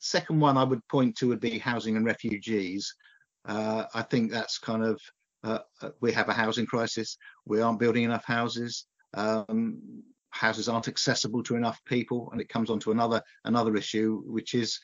second 0.03 0.39
one 0.39 0.57
I 0.57 0.63
would 0.63 0.85
point 0.89 1.15
to 1.17 1.29
would 1.29 1.39
be 1.39 1.57
housing 1.57 1.95
and 1.95 2.05
refugees. 2.05 2.93
Uh, 3.45 3.85
I 3.93 4.01
think 4.01 4.31
that's 4.31 4.59
kind 4.59 4.83
of 4.83 4.99
uh, 5.43 5.59
uh, 5.81 5.89
we 6.01 6.11
have 6.11 6.29
a 6.29 6.33
housing 6.33 6.65
crisis. 6.65 7.17
We 7.45 7.61
aren't 7.61 7.79
building 7.79 8.03
enough 8.03 8.25
houses. 8.25 8.85
Um, 9.13 10.03
houses 10.29 10.67
aren't 10.67 10.87
accessible 10.87 11.43
to 11.43 11.55
enough 11.55 11.79
people, 11.85 12.29
and 12.31 12.41
it 12.41 12.49
comes 12.49 12.69
on 12.69 12.79
to 12.79 12.91
another 12.91 13.21
another 13.45 13.75
issue, 13.75 14.21
which 14.25 14.53
is 14.53 14.79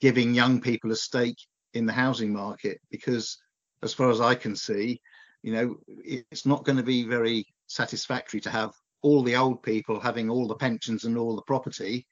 giving 0.00 0.34
young 0.34 0.60
people 0.60 0.92
a 0.92 0.96
stake 0.96 1.38
in 1.74 1.86
the 1.86 1.92
housing 1.92 2.32
market. 2.32 2.80
Because 2.90 3.38
as 3.82 3.94
far 3.94 4.10
as 4.10 4.20
I 4.20 4.34
can 4.34 4.56
see, 4.56 5.00
you 5.42 5.52
know, 5.52 5.76
it's 6.04 6.46
not 6.46 6.64
going 6.64 6.78
to 6.78 6.84
be 6.84 7.04
very 7.04 7.46
satisfactory 7.68 8.40
to 8.40 8.50
have 8.50 8.72
all 9.02 9.22
the 9.22 9.36
old 9.36 9.62
people 9.62 10.00
having 10.00 10.28
all 10.28 10.48
the 10.48 10.56
pensions 10.56 11.04
and 11.04 11.16
all 11.16 11.36
the 11.36 11.42
property, 11.42 12.06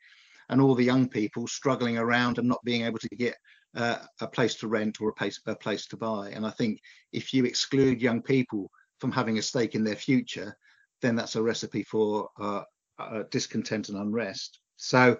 and 0.48 0.60
all 0.60 0.74
the 0.74 0.84
young 0.84 1.08
people 1.08 1.46
struggling 1.46 1.98
around 1.98 2.38
and 2.38 2.48
not 2.48 2.64
being 2.64 2.84
able 2.84 2.98
to 2.98 3.08
get 3.08 3.36
uh, 3.74 3.98
a 4.20 4.26
place 4.26 4.54
to 4.56 4.68
rent 4.68 5.00
or 5.00 5.10
a 5.10 5.14
place, 5.14 5.40
a 5.46 5.54
place 5.54 5.86
to 5.86 5.96
buy. 5.96 6.30
And 6.30 6.46
I 6.46 6.50
think 6.50 6.80
if 7.12 7.34
you 7.34 7.44
exclude 7.44 8.00
young 8.00 8.22
people 8.22 8.70
from 9.00 9.12
having 9.12 9.38
a 9.38 9.42
stake 9.42 9.74
in 9.74 9.84
their 9.84 9.96
future, 9.96 10.56
then 11.02 11.16
that's 11.16 11.36
a 11.36 11.42
recipe 11.42 11.82
for 11.82 12.30
uh, 12.40 12.62
uh, 12.98 13.22
discontent 13.30 13.88
and 13.88 13.98
unrest. 13.98 14.60
So 14.76 15.18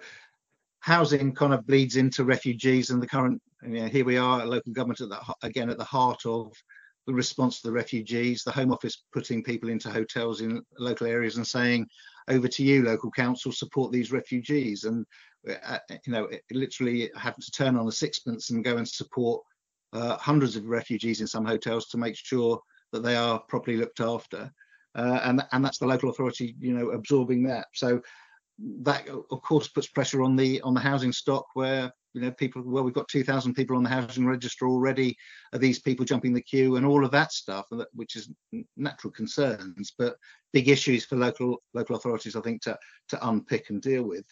housing 0.79 1.33
kind 1.33 1.53
of 1.53 1.67
bleeds 1.67 1.97
into 1.97 2.23
refugees 2.23 2.89
and 2.89 3.01
the 3.01 3.07
current, 3.07 3.41
you 3.63 3.81
know, 3.81 3.87
here 3.87 4.05
we 4.05 4.17
are, 4.17 4.45
local 4.45 4.73
government 4.73 5.01
at 5.01 5.09
the, 5.09 5.19
again 5.43 5.69
at 5.69 5.77
the 5.77 5.83
heart 5.83 6.25
of 6.25 6.53
the 7.07 7.13
response 7.13 7.61
to 7.61 7.67
the 7.67 7.73
refugees, 7.73 8.43
the 8.43 8.51
Home 8.51 8.71
Office 8.71 9.03
putting 9.13 9.41
people 9.41 9.69
into 9.69 9.89
hotels 9.89 10.41
in 10.41 10.61
local 10.77 11.07
areas 11.07 11.37
and 11.37 11.47
saying, 11.47 11.87
over 12.27 12.47
to 12.49 12.63
you, 12.63 12.83
local 12.83 13.09
council, 13.09 13.51
support 13.51 13.91
these 13.91 14.11
refugees. 14.11 14.83
And 14.83 15.05
uh, 15.65 15.79
you 16.05 16.11
know, 16.11 16.27
literally 16.51 17.09
having 17.15 17.41
to 17.41 17.51
turn 17.51 17.77
on 17.77 17.87
a 17.87 17.91
sixpence 17.91 18.49
and 18.49 18.63
go 18.63 18.77
and 18.77 18.87
support 18.87 19.41
uh, 19.93 20.17
hundreds 20.17 20.55
of 20.55 20.65
refugees 20.65 21.21
in 21.21 21.27
some 21.27 21.45
hotels 21.45 21.87
to 21.87 21.97
make 21.97 22.17
sure 22.17 22.59
that 22.91 23.03
they 23.03 23.15
are 23.15 23.39
properly 23.47 23.77
looked 23.77 24.01
after. 24.01 24.51
Uh, 24.95 25.19
and 25.23 25.43
and 25.51 25.63
that's 25.63 25.77
the 25.77 25.87
local 25.87 26.09
authority, 26.09 26.55
you 26.59 26.73
know, 26.73 26.89
absorbing 26.89 27.43
that. 27.43 27.67
So 27.73 28.01
that 28.81 29.07
of 29.07 29.41
course 29.41 29.67
puts 29.67 29.87
pressure 29.87 30.23
on 30.23 30.35
the 30.35 30.59
on 30.61 30.73
the 30.73 30.79
housing 30.79 31.13
stock 31.13 31.45
where 31.53 31.91
you 32.17 32.25
know 32.25 32.31
people 32.31 32.63
well 32.65 32.83
we've 32.83 32.93
got 32.93 33.07
2000 33.07 33.53
people 33.53 33.77
on 33.77 33.83
the 33.83 33.89
housing 33.89 34.25
register 34.25 34.67
already 34.67 35.15
are 35.53 35.59
these 35.59 35.79
people 35.79 36.05
jumping 36.05 36.33
the 36.33 36.41
queue 36.41 36.75
and 36.75 36.85
all 36.85 37.05
of 37.05 37.11
that 37.11 37.31
stuff 37.31 37.65
which 37.93 38.15
is 38.15 38.29
natural 38.75 39.11
concerns 39.11 39.93
but 39.97 40.15
big 40.51 40.67
issues 40.67 41.05
for 41.05 41.15
local 41.15 41.61
local 41.73 41.95
authorities 41.95 42.35
i 42.35 42.41
think 42.41 42.61
to 42.61 42.77
to 43.07 43.27
unpick 43.29 43.69
and 43.69 43.81
deal 43.81 44.03
with 44.03 44.25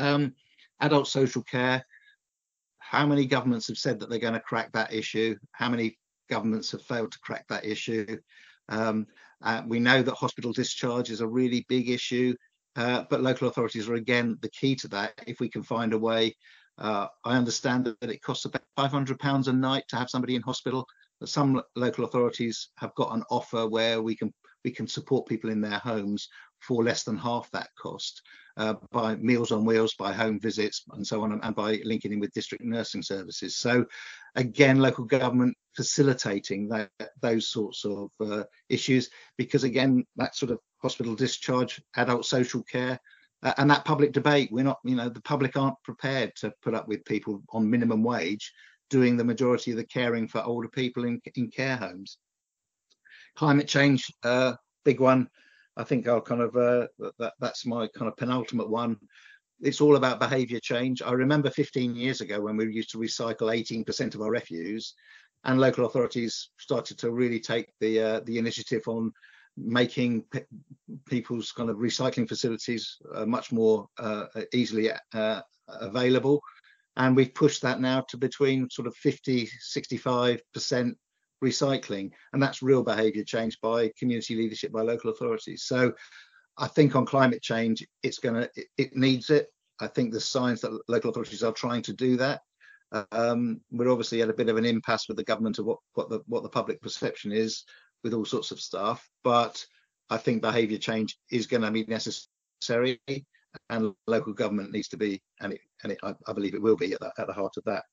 um, 0.00 0.34
adult 0.80 1.06
social 1.06 1.42
care, 1.42 1.84
how 2.78 3.06
many 3.06 3.26
governments 3.26 3.68
have 3.68 3.78
said 3.78 4.00
that 4.00 4.10
they're 4.10 4.18
going 4.18 4.34
to 4.34 4.40
crack 4.40 4.72
that 4.72 4.92
issue? 4.92 5.36
How 5.52 5.68
many 5.68 5.98
governments 6.28 6.72
have 6.72 6.82
failed 6.82 7.12
to 7.12 7.20
crack 7.20 7.46
that 7.48 7.64
issue? 7.64 8.18
Um, 8.68 9.06
uh, 9.42 9.62
we 9.66 9.78
know 9.78 10.02
that 10.02 10.14
hospital 10.14 10.52
discharge 10.52 11.10
is 11.10 11.20
a 11.20 11.26
really 11.26 11.64
big 11.68 11.88
issue, 11.88 12.34
uh, 12.76 13.04
but 13.08 13.22
local 13.22 13.48
authorities 13.48 13.88
are 13.88 13.94
again 13.94 14.38
the 14.40 14.50
key 14.50 14.74
to 14.76 14.88
that. 14.88 15.12
If 15.26 15.40
we 15.40 15.48
can 15.48 15.62
find 15.62 15.92
a 15.92 15.98
way, 15.98 16.36
uh, 16.78 17.08
I 17.24 17.36
understand 17.36 17.84
that 17.84 18.10
it 18.10 18.22
costs 18.22 18.44
about 18.44 18.62
500 18.76 19.18
pounds 19.18 19.48
a 19.48 19.52
night 19.52 19.84
to 19.88 19.96
have 19.96 20.10
somebody 20.10 20.34
in 20.34 20.42
hospital. 20.42 20.86
But 21.18 21.28
some 21.28 21.60
local 21.76 22.04
authorities 22.04 22.68
have 22.76 22.94
got 22.94 23.14
an 23.14 23.24
offer 23.30 23.68
where 23.68 24.00
we 24.00 24.16
can 24.16 24.32
we 24.64 24.70
can 24.70 24.86
support 24.86 25.26
people 25.26 25.50
in 25.50 25.60
their 25.60 25.78
homes 25.78 26.28
for 26.60 26.84
less 26.84 27.04
than 27.04 27.16
half 27.16 27.50
that 27.52 27.70
cost 27.80 28.22
uh, 28.56 28.74
by 28.92 29.16
Meals 29.16 29.52
on 29.52 29.64
Wheels, 29.64 29.94
by 29.94 30.12
home 30.12 30.38
visits, 30.38 30.84
and 30.92 31.06
so 31.06 31.22
on, 31.22 31.40
and 31.42 31.54
by 31.54 31.80
linking 31.84 32.12
in 32.12 32.20
with 32.20 32.32
district 32.32 32.62
nursing 32.62 33.02
services. 33.02 33.56
So, 33.56 33.86
again, 34.34 34.78
local 34.78 35.04
government 35.04 35.56
facilitating 35.74 36.68
that, 36.68 36.90
those 37.22 37.48
sorts 37.48 37.84
of 37.84 38.10
uh, 38.20 38.44
issues, 38.68 39.08
because 39.38 39.64
again, 39.64 40.04
that 40.16 40.36
sort 40.36 40.52
of 40.52 40.58
hospital 40.82 41.14
discharge, 41.14 41.80
adult 41.96 42.26
social 42.26 42.62
care, 42.64 43.00
and 43.42 43.70
that 43.70 43.84
public 43.84 44.12
debate, 44.12 44.50
we're 44.52 44.64
not, 44.64 44.78
you 44.84 44.94
know, 44.94 45.08
the 45.08 45.22
public 45.22 45.56
aren't 45.56 45.82
prepared 45.82 46.32
to 46.36 46.52
put 46.62 46.74
up 46.74 46.88
with 46.88 47.04
people 47.04 47.42
on 47.50 47.70
minimum 47.70 48.02
wage 48.02 48.52
doing 48.90 49.16
the 49.16 49.24
majority 49.24 49.70
of 49.70 49.76
the 49.76 49.84
caring 49.84 50.28
for 50.28 50.42
older 50.42 50.68
people 50.68 51.04
in, 51.04 51.20
in 51.36 51.48
care 51.50 51.76
homes. 51.76 52.18
Climate 53.36 53.68
change, 53.68 54.12
uh, 54.24 54.54
big 54.84 55.00
one. 55.00 55.28
I 55.76 55.84
think 55.84 56.06
I'll 56.06 56.20
kind 56.20 56.42
of 56.42 56.56
uh, 56.56 56.88
that, 57.18 57.32
that's 57.40 57.64
my 57.64 57.88
kind 57.96 58.08
of 58.08 58.16
penultimate 58.16 58.68
one. 58.68 58.96
It's 59.60 59.80
all 59.80 59.96
about 59.96 60.20
behaviour 60.20 60.58
change. 60.60 61.00
I 61.00 61.12
remember 61.12 61.48
15 61.48 61.94
years 61.94 62.20
ago 62.20 62.40
when 62.40 62.56
we 62.56 62.72
used 62.72 62.90
to 62.90 62.98
recycle 62.98 63.54
18% 63.54 64.14
of 64.14 64.20
our 64.20 64.30
refuse, 64.30 64.94
and 65.44 65.60
local 65.60 65.86
authorities 65.86 66.50
started 66.58 66.98
to 66.98 67.12
really 67.12 67.40
take 67.40 67.68
the 67.78 68.00
uh, 68.00 68.20
the 68.20 68.36
initiative 68.36 68.82
on 68.86 69.12
making 69.56 70.24
pe- 70.30 70.44
people's 71.06 71.52
kind 71.52 71.70
of 71.70 71.76
recycling 71.76 72.28
facilities 72.28 72.96
uh, 73.14 73.26
much 73.26 73.52
more 73.52 73.86
uh, 73.98 74.26
easily 74.52 74.90
uh, 75.14 75.40
available. 75.68 76.40
And 76.96 77.16
we've 77.16 77.34
pushed 77.34 77.62
that 77.62 77.80
now 77.80 78.04
to 78.08 78.16
between 78.16 78.68
sort 78.70 78.88
of 78.88 78.96
50, 78.96 79.46
65 79.46 80.40
percent 80.52 80.96
recycling, 81.42 82.10
and 82.32 82.42
that's 82.42 82.62
real 82.62 82.82
behaviour 82.82 83.24
change 83.24 83.58
by 83.60 83.90
community 83.98 84.36
leadership 84.36 84.72
by 84.72 84.82
local 84.82 85.10
authorities. 85.10 85.64
So 85.64 85.92
I 86.58 86.66
think 86.68 86.94
on 86.94 87.06
climate 87.06 87.42
change, 87.42 87.86
it's 88.02 88.18
gonna 88.18 88.48
it, 88.56 88.66
it 88.76 88.96
needs 88.96 89.30
it. 89.30 89.46
I 89.80 89.86
think 89.86 90.12
the 90.12 90.20
signs 90.20 90.60
that 90.60 90.78
local 90.88 91.10
authorities 91.10 91.42
are 91.42 91.52
trying 91.52 91.82
to 91.82 91.92
do 91.92 92.16
that. 92.18 92.42
Um, 93.12 93.60
we're 93.70 93.90
obviously 93.90 94.20
at 94.20 94.28
a 94.28 94.34
bit 94.34 94.48
of 94.48 94.56
an 94.56 94.64
impasse 94.64 95.06
with 95.08 95.16
the 95.16 95.24
government 95.24 95.58
of 95.58 95.66
what 95.66 95.78
what 95.94 96.10
the 96.10 96.20
what 96.26 96.42
the 96.42 96.48
public 96.48 96.82
perception 96.82 97.32
is 97.32 97.64
with 98.02 98.14
all 98.14 98.24
sorts 98.24 98.50
of 98.50 98.60
stuff, 98.60 99.08
but 99.24 99.64
I 100.08 100.16
think 100.16 100.42
behaviour 100.42 100.78
change 100.78 101.16
is 101.30 101.46
going 101.46 101.62
to 101.62 101.70
be 101.70 101.84
necessary, 101.84 103.00
and 103.68 103.94
local 104.06 104.32
government 104.32 104.72
needs 104.72 104.88
to 104.88 104.96
be, 104.96 105.22
and 105.40 105.52
it, 105.52 105.60
and 105.82 105.92
it, 105.92 105.98
I, 106.02 106.14
I 106.26 106.32
believe 106.32 106.54
it 106.54 106.62
will 106.62 106.76
be 106.76 106.92
at 106.92 107.00
the, 107.00 107.12
at 107.18 107.26
the 107.26 107.32
heart 107.32 107.54
of 107.56 107.64
that. 107.64 107.84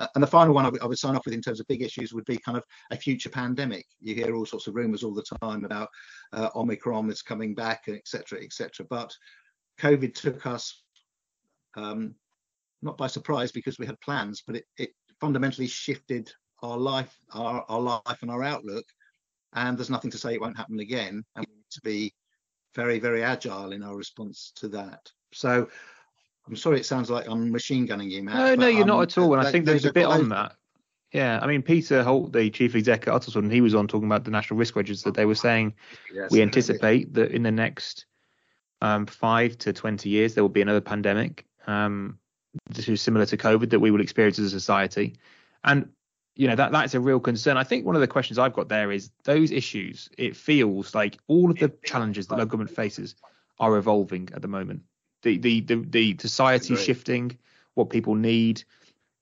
Uh, 0.00 0.08
and 0.14 0.22
the 0.22 0.26
final 0.26 0.52
one 0.52 0.66
I, 0.66 0.86
would 0.86 0.98
sign 0.98 1.14
off 1.14 1.24
with 1.24 1.34
in 1.34 1.40
terms 1.40 1.60
of 1.60 1.68
big 1.68 1.82
issues 1.82 2.12
would 2.12 2.24
be 2.24 2.36
kind 2.38 2.58
of 2.58 2.64
a 2.90 2.96
future 2.96 3.30
pandemic. 3.30 3.86
You 4.00 4.14
hear 4.14 4.34
all 4.34 4.46
sorts 4.46 4.66
of 4.66 4.74
rumours 4.74 5.04
all 5.04 5.14
the 5.14 5.38
time 5.40 5.64
about 5.64 5.88
uh, 6.32 6.50
Omicron 6.56 7.06
that's 7.06 7.22
coming 7.22 7.54
back, 7.54 7.84
and 7.86 7.96
et 7.96 8.08
cetera, 8.08 8.42
et 8.42 8.52
cetera. 8.52 8.86
But 8.90 9.12
COVID 9.80 10.14
took 10.14 10.46
us 10.46 10.82
um, 11.76 12.16
not 12.82 12.98
by 12.98 13.06
surprise 13.06 13.52
because 13.52 13.78
we 13.78 13.86
had 13.86 14.00
plans, 14.00 14.42
but 14.46 14.56
it, 14.56 14.64
it 14.78 14.90
fundamentally 15.20 15.68
shifted 15.68 16.30
our 16.62 16.76
life, 16.76 17.16
our, 17.32 17.64
our 17.68 17.80
life 17.80 18.18
and 18.22 18.30
our 18.30 18.42
outlook. 18.42 18.84
And 19.54 19.78
there's 19.78 19.90
nothing 19.90 20.10
to 20.10 20.18
say 20.18 20.34
it 20.34 20.40
won't 20.40 20.56
happen 20.56 20.80
again. 20.80 21.24
And 21.36 21.46
we 21.48 21.54
need 21.54 21.70
to 21.70 21.80
be 21.82 22.12
very, 22.74 22.98
very 22.98 23.22
agile 23.22 23.72
in 23.72 23.82
our 23.82 23.96
response 23.96 24.52
to 24.56 24.68
that. 24.68 25.10
So 25.32 25.68
I'm 26.46 26.56
sorry, 26.56 26.80
it 26.80 26.86
sounds 26.86 27.10
like 27.10 27.28
I'm 27.28 27.50
machine 27.50 27.86
gunning 27.86 28.10
you, 28.10 28.22
Matt. 28.22 28.34
No, 28.34 28.54
no, 28.54 28.66
you're 28.66 28.82
um, 28.82 28.88
not 28.88 29.02
at 29.02 29.18
all. 29.18 29.34
And 29.34 29.46
I 29.46 29.50
think 29.50 29.64
there's 29.64 29.84
a 29.84 29.92
bit 29.92 30.06
on 30.06 30.28
that. 30.30 30.56
Yeah, 31.12 31.38
I 31.40 31.46
mean, 31.46 31.62
Peter 31.62 32.02
Holt, 32.02 32.32
the 32.32 32.50
chief 32.50 32.74
exec 32.74 33.06
at 33.06 33.14
Uttlesford, 33.14 33.50
he 33.50 33.60
was 33.60 33.74
on 33.74 33.86
talking 33.86 34.06
about 34.06 34.24
the 34.24 34.32
national 34.32 34.58
risk 34.58 34.74
register. 34.74 35.10
That 35.10 35.14
they 35.16 35.26
were 35.26 35.36
saying 35.36 35.74
yes, 36.12 36.30
we 36.32 36.42
anticipate 36.42 37.14
that 37.14 37.30
in 37.30 37.44
the 37.44 37.52
next 37.52 38.06
um, 38.82 39.06
five 39.06 39.56
to 39.58 39.72
20 39.72 40.08
years 40.08 40.34
there 40.34 40.42
will 40.42 40.48
be 40.48 40.60
another 40.60 40.80
pandemic. 40.80 41.46
Um, 41.68 42.18
this 42.68 42.88
is 42.88 43.00
similar 43.00 43.26
to 43.26 43.36
COVID 43.36 43.70
that 43.70 43.78
we 43.78 43.92
will 43.92 44.00
experience 44.00 44.40
as 44.40 44.46
a 44.46 44.50
society, 44.50 45.16
and 45.62 45.88
you 46.36 46.48
know 46.48 46.56
that 46.56 46.72
that's 46.72 46.94
a 46.94 47.00
real 47.00 47.20
concern. 47.20 47.56
I 47.56 47.64
think 47.64 47.86
one 47.86 47.94
of 47.94 48.00
the 48.00 48.08
questions 48.08 48.38
I've 48.38 48.54
got 48.54 48.68
there 48.68 48.90
is 48.90 49.10
those 49.24 49.50
issues. 49.50 50.08
It 50.18 50.36
feels 50.36 50.94
like 50.94 51.18
all 51.28 51.50
of 51.50 51.58
the 51.58 51.72
challenges 51.84 52.26
that 52.26 52.34
local 52.34 52.46
government 52.46 52.70
faces 52.70 53.14
are 53.60 53.76
evolving 53.76 54.28
at 54.34 54.42
the 54.42 54.48
moment 54.48 54.82
the 55.24 55.38
the 55.38 55.60
the, 55.60 55.74
the 55.74 56.16
society 56.20 56.76
shifting, 56.76 57.36
what 57.74 57.90
people 57.90 58.14
need. 58.14 58.62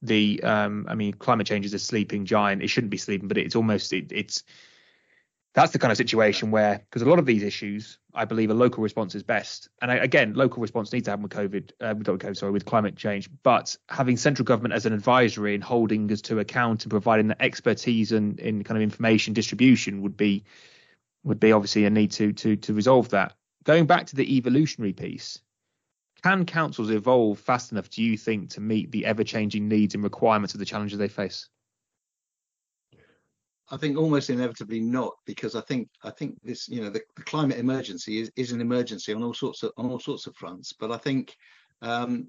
The 0.02 0.42
um, 0.42 0.84
I 0.88 0.94
mean, 0.94 1.14
climate 1.14 1.46
change 1.46 1.64
is 1.64 1.72
a 1.72 1.78
sleeping 1.78 2.26
giant. 2.26 2.62
It 2.62 2.68
shouldn't 2.68 2.90
be 2.90 2.98
sleeping, 2.98 3.28
but 3.28 3.38
it's 3.38 3.56
almost 3.56 3.92
it, 3.92 4.10
it's 4.10 4.42
that's 5.54 5.72
the 5.72 5.78
kind 5.78 5.90
of 5.90 5.98
situation 5.98 6.50
where, 6.50 6.78
because 6.78 7.02
a 7.02 7.08
lot 7.08 7.18
of 7.18 7.26
these 7.26 7.42
issues, 7.42 7.98
I 8.14 8.24
believe 8.24 8.50
a 8.50 8.54
local 8.54 8.82
response 8.82 9.14
is 9.14 9.22
best. 9.22 9.68
And 9.82 9.90
I, 9.90 9.96
again, 9.96 10.32
local 10.32 10.62
response 10.62 10.92
needs 10.92 11.04
to 11.04 11.10
happen 11.10 11.22
with 11.22 11.32
COVID, 11.32 11.70
uh, 11.80 11.94
with 11.96 12.06
COVID, 12.06 12.36
sorry, 12.36 12.52
with 12.52 12.64
climate 12.64 12.96
change. 12.96 13.28
But 13.42 13.76
having 13.90 14.16
central 14.16 14.44
government 14.44 14.74
as 14.74 14.86
an 14.86 14.94
advisory 14.94 15.54
and 15.54 15.62
holding 15.62 16.10
us 16.10 16.22
to 16.22 16.38
account 16.38 16.84
and 16.84 16.90
providing 16.90 17.28
the 17.28 17.42
expertise 17.42 18.12
and 18.12 18.40
in 18.40 18.64
kind 18.64 18.78
of 18.78 18.82
information 18.82 19.34
distribution 19.34 20.00
would 20.02 20.16
be 20.16 20.44
would 21.24 21.38
be 21.38 21.52
obviously 21.52 21.84
a 21.84 21.90
need 21.90 22.12
to 22.12 22.32
to 22.32 22.56
to 22.56 22.72
resolve 22.72 23.10
that. 23.10 23.34
Going 23.64 23.86
back 23.86 24.06
to 24.06 24.16
the 24.16 24.36
evolutionary 24.36 24.94
piece, 24.94 25.40
can 26.22 26.46
councils 26.46 26.90
evolve 26.90 27.38
fast 27.38 27.72
enough, 27.72 27.90
do 27.90 28.02
you 28.02 28.16
think, 28.16 28.50
to 28.50 28.60
meet 28.60 28.90
the 28.90 29.04
ever 29.04 29.22
changing 29.22 29.68
needs 29.68 29.94
and 29.94 30.02
requirements 30.02 30.54
of 30.54 30.60
the 30.60 30.66
challenges 30.66 30.98
they 30.98 31.08
face? 31.08 31.48
I 33.72 33.78
think 33.78 33.96
almost 33.96 34.28
inevitably 34.28 34.80
not, 34.80 35.14
because 35.24 35.56
I 35.56 35.62
think 35.62 35.88
I 36.04 36.10
think 36.10 36.36
this, 36.44 36.68
you 36.68 36.82
know, 36.82 36.90
the, 36.90 37.00
the 37.16 37.22
climate 37.22 37.58
emergency 37.58 38.20
is, 38.20 38.30
is 38.36 38.52
an 38.52 38.60
emergency 38.60 39.14
on 39.14 39.22
all 39.22 39.32
sorts 39.32 39.62
of 39.62 39.72
on 39.78 39.90
all 39.90 39.98
sorts 39.98 40.26
of 40.26 40.36
fronts. 40.36 40.74
But 40.74 40.92
I 40.92 40.98
think 40.98 41.34
um, 41.80 42.28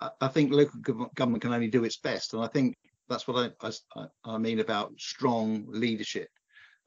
I, 0.00 0.10
I, 0.20 0.26
think 0.26 0.52
local 0.52 0.80
government 1.14 1.42
can 1.42 1.52
only 1.52 1.68
do 1.68 1.84
its 1.84 1.98
best, 1.98 2.34
and 2.34 2.42
I 2.42 2.48
think 2.48 2.76
that's 3.08 3.28
what 3.28 3.52
I, 3.62 3.70
I, 3.96 4.06
I 4.24 4.38
mean 4.38 4.58
about 4.58 4.92
strong 4.98 5.64
leadership. 5.68 6.28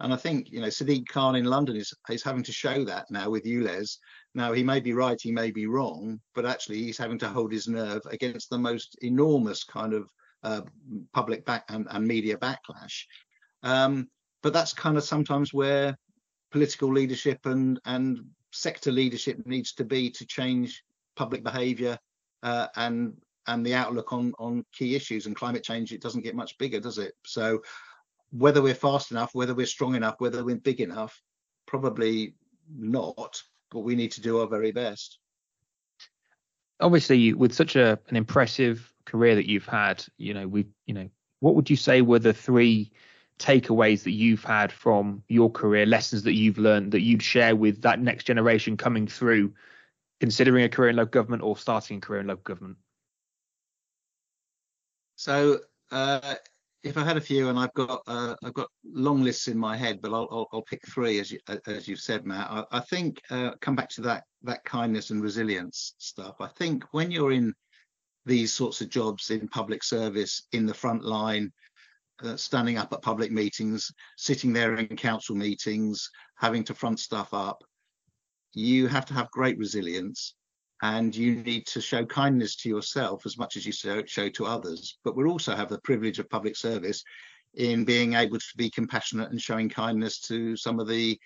And 0.01 0.11
I 0.11 0.17
think 0.17 0.51
you 0.51 0.59
know 0.59 0.67
Sadiq 0.67 1.07
Khan 1.07 1.37
in 1.37 1.45
London 1.45 1.77
is 1.77 1.93
is 2.09 2.23
having 2.23 2.43
to 2.43 2.51
show 2.51 2.83
that 2.83 3.09
now 3.09 3.29
with 3.29 3.45
ULEZ. 3.45 3.99
Now 4.35 4.51
he 4.51 4.63
may 4.63 4.81
be 4.81 4.91
right, 4.91 5.17
he 5.21 5.31
may 5.31 5.49
be 5.49 5.65
wrong, 5.65 6.19
but 6.35 6.45
actually 6.45 6.83
he's 6.83 6.97
having 6.97 7.19
to 7.19 7.29
hold 7.29 7.53
his 7.53 7.69
nerve 7.69 8.01
against 8.11 8.49
the 8.49 8.57
most 8.57 8.97
enormous 9.01 9.63
kind 9.63 9.93
of 9.93 10.09
uh, 10.43 10.61
public 11.13 11.45
back 11.45 11.63
and, 11.69 11.87
and 11.89 12.05
media 12.05 12.35
backlash. 12.35 13.05
Um, 13.63 14.10
but 14.41 14.54
that's 14.54 14.73
kind 14.73 14.97
of 14.97 15.04
sometimes 15.04 15.54
where 15.54 15.97
political 16.52 16.91
leadership 16.91 17.45
and 17.45 17.80
and 17.86 18.19
sector 18.52 18.91
leadership 18.91 19.45
needs 19.47 19.73
to 19.73 19.84
be 19.84 20.12
to 20.12 20.26
change 20.26 20.84
public 21.15 21.43
behaviour 21.43 21.97
uh, 22.43 22.67
and 22.76 23.13
and 23.47 23.65
the 23.65 23.73
outlook 23.73 24.13
on 24.13 24.34
on 24.38 24.65
key 24.73 24.95
issues 24.95 25.26
and 25.26 25.36
climate 25.36 25.63
change. 25.63 25.91
It 25.91 26.02
doesn't 26.02 26.23
get 26.23 26.36
much 26.36 26.58
bigger, 26.58 26.80
does 26.80 26.97
it? 26.97 27.13
So 27.26 27.63
whether 28.32 28.62
we're 28.62 28.76
fast 28.76 29.12
enough, 29.12 29.32
whether 29.34 29.54
we're 29.54 29.65
strong 29.65 29.95
enough, 29.95 30.15
whether 30.19 30.43
we're 30.43 30.56
big 30.56 30.82
enough, 30.82 31.21
probably 31.65 32.36
not. 32.76 33.41
But 33.71 33.80
we 33.80 33.95
need 33.95 34.12
to 34.13 34.21
do 34.21 34.39
our 34.39 34.47
very 34.47 34.71
best. 34.71 35.17
Obviously, 36.80 37.34
with 37.34 37.54
such 37.54 37.76
a 37.76 37.99
an 38.10 38.15
impressive 38.15 38.93
career 39.06 39.36
that 39.36 39.49
you've 39.49 39.65
had, 39.65 40.06
you 40.17 40.34
know, 40.34 40.47
we, 40.47 40.67
you 40.86 40.93
know, 40.93 41.10
what 41.39 41.56
would 41.56 41.69
you 41.69 41.76
say 41.76 42.02
were 42.02 42.19
the 42.19 42.34
three 42.34 42.91
takeaways 43.43 44.03
that 44.03 44.12
you've 44.12 44.43
had 44.43 44.71
from 44.71 45.21
your 45.27 45.51
career, 45.51 45.86
lessons 45.86 46.23
that 46.23 46.34
you've 46.34 46.58
learned 46.58 46.93
that 46.93 47.01
you'd 47.01 47.21
share 47.21 47.56
with 47.56 47.82
that 47.82 47.99
next 47.99 48.23
generation 48.23 48.77
coming 48.77 49.06
through, 49.06 49.53
considering 50.21 50.63
a 50.63 50.69
career 50.69 50.91
in 50.91 50.95
local 50.95 51.12
government 51.12 51.43
or 51.43 51.58
starting 51.58 51.97
a 51.97 51.99
career 51.99 52.21
in 52.21 52.27
local 52.27 52.43
government? 52.43 52.77
So, 55.17 55.60
uh, 55.91 56.36
if 56.84 56.97
I 56.97 57.03
had 57.03 57.17
a 57.17 57.21
few, 57.21 57.49
and 57.49 57.60
I've 57.60 57.73
got 57.73 58.01
uh, 58.08 58.36
I've 58.43 58.53
got 58.53 58.69
long 58.86 59.21
lists 59.23 59.47
in 59.47 59.58
my 59.58 59.75
head, 59.75 60.01
but 60.01 60.13
I'll 60.13 60.27
I'll, 60.32 60.47
I'll 60.53 60.62
pick 60.62 60.82
three 60.88 61.19
as 61.19 61.32
you 61.32 61.39
as 61.67 61.88
you've 61.88 61.99
said, 61.99 62.25
Matt. 62.25 62.47
I, 62.49 62.63
I 62.71 62.79
think 62.79 63.21
uh, 63.29 63.51
come 63.62 63.75
back 63.75 63.89
to 63.89 64.01
that 64.01 64.23
that 64.43 64.63
kindness 64.65 65.10
and 65.10 65.21
resilience 65.21 65.95
stuff. 65.97 66.36
I 66.39 66.47
think 66.47 66.84
when 66.91 67.12
you're 67.12 67.32
in 67.32 67.53
these 68.25 68.53
sorts 68.53 68.82
of 68.82 68.89
jobs 68.89 69.32
in 69.32 69.47
public 69.47 69.84
service, 69.84 70.47
in 70.53 70.65
the 70.65 70.73
front 70.73 71.03
line, 71.03 71.51
uh, 72.23 72.38
standing 72.38 72.77
up 72.77 72.91
at 72.93 73.01
public 73.01 73.31
meetings, 73.31 73.91
sitting 74.17 74.53
there 74.53 74.75
in 74.75 74.88
council 74.95 75.36
meetings, 75.36 76.09
having 76.36 76.63
to 76.65 76.73
front 76.73 76.99
stuff 76.99 77.33
up. 77.33 77.63
You 78.53 78.88
have 78.88 79.05
to 79.07 79.13
have 79.13 79.31
great 79.31 79.57
resilience 79.57 80.36
and 80.81 81.15
you 81.15 81.36
need 81.36 81.65
to 81.67 81.81
show 81.81 82.05
kindness 82.05 82.55
to 82.57 82.69
yourself 82.69 83.25
as 83.25 83.38
much 83.38 83.55
as 83.55 83.65
you 83.65 83.71
show, 83.71 84.03
show 84.05 84.29
to 84.29 84.45
others. 84.45 84.97
But 85.03 85.15
we 85.15 85.23
also 85.25 85.55
have 85.55 85.69
the 85.69 85.79
privilege 85.79 86.19
of 86.19 86.29
public 86.29 86.55
service 86.55 87.03
in 87.55 87.86
being 87.86 88.13
able 88.13 88.39
to 88.39 88.57
be 88.57 88.69
compassionate 88.69 89.31
and 89.31 89.41
showing 89.41 89.69
kindness 89.69 90.19
to 90.21 90.57
some 90.57 90.79
of 90.79 90.88
the 90.88 91.17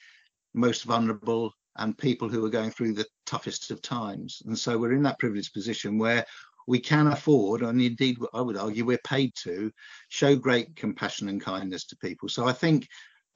most 0.54 0.84
vulnerable 0.84 1.54
and 1.78 1.98
people 1.98 2.28
who 2.28 2.44
are 2.46 2.50
going 2.50 2.72
through 2.72 2.94
the 2.94 3.06
toughest 3.26 3.72
of 3.72 3.82
times. 3.82 4.42
And 4.46 4.58
so 4.58 4.78
we're 4.78 4.94
in 4.94 5.04
that 5.04 5.20
privileged 5.20 5.54
position 5.54 5.98
where 5.98 6.26
we 6.68 6.80
can 6.80 7.08
afford, 7.08 7.62
and 7.62 7.82
indeed 7.82 8.18
I 8.34 8.42
would 8.42 8.58
argue 8.58 8.86
we're 8.86 9.00
paid 9.00 9.34
to, 9.44 9.72
show 10.10 10.36
great 10.36 10.76
compassion 10.76 11.30
and 11.30 11.42
kindness 11.42 11.86
to 11.86 11.98
people. 11.98 12.28
So 12.28 12.46
I 12.46 12.52
think, 12.52 12.88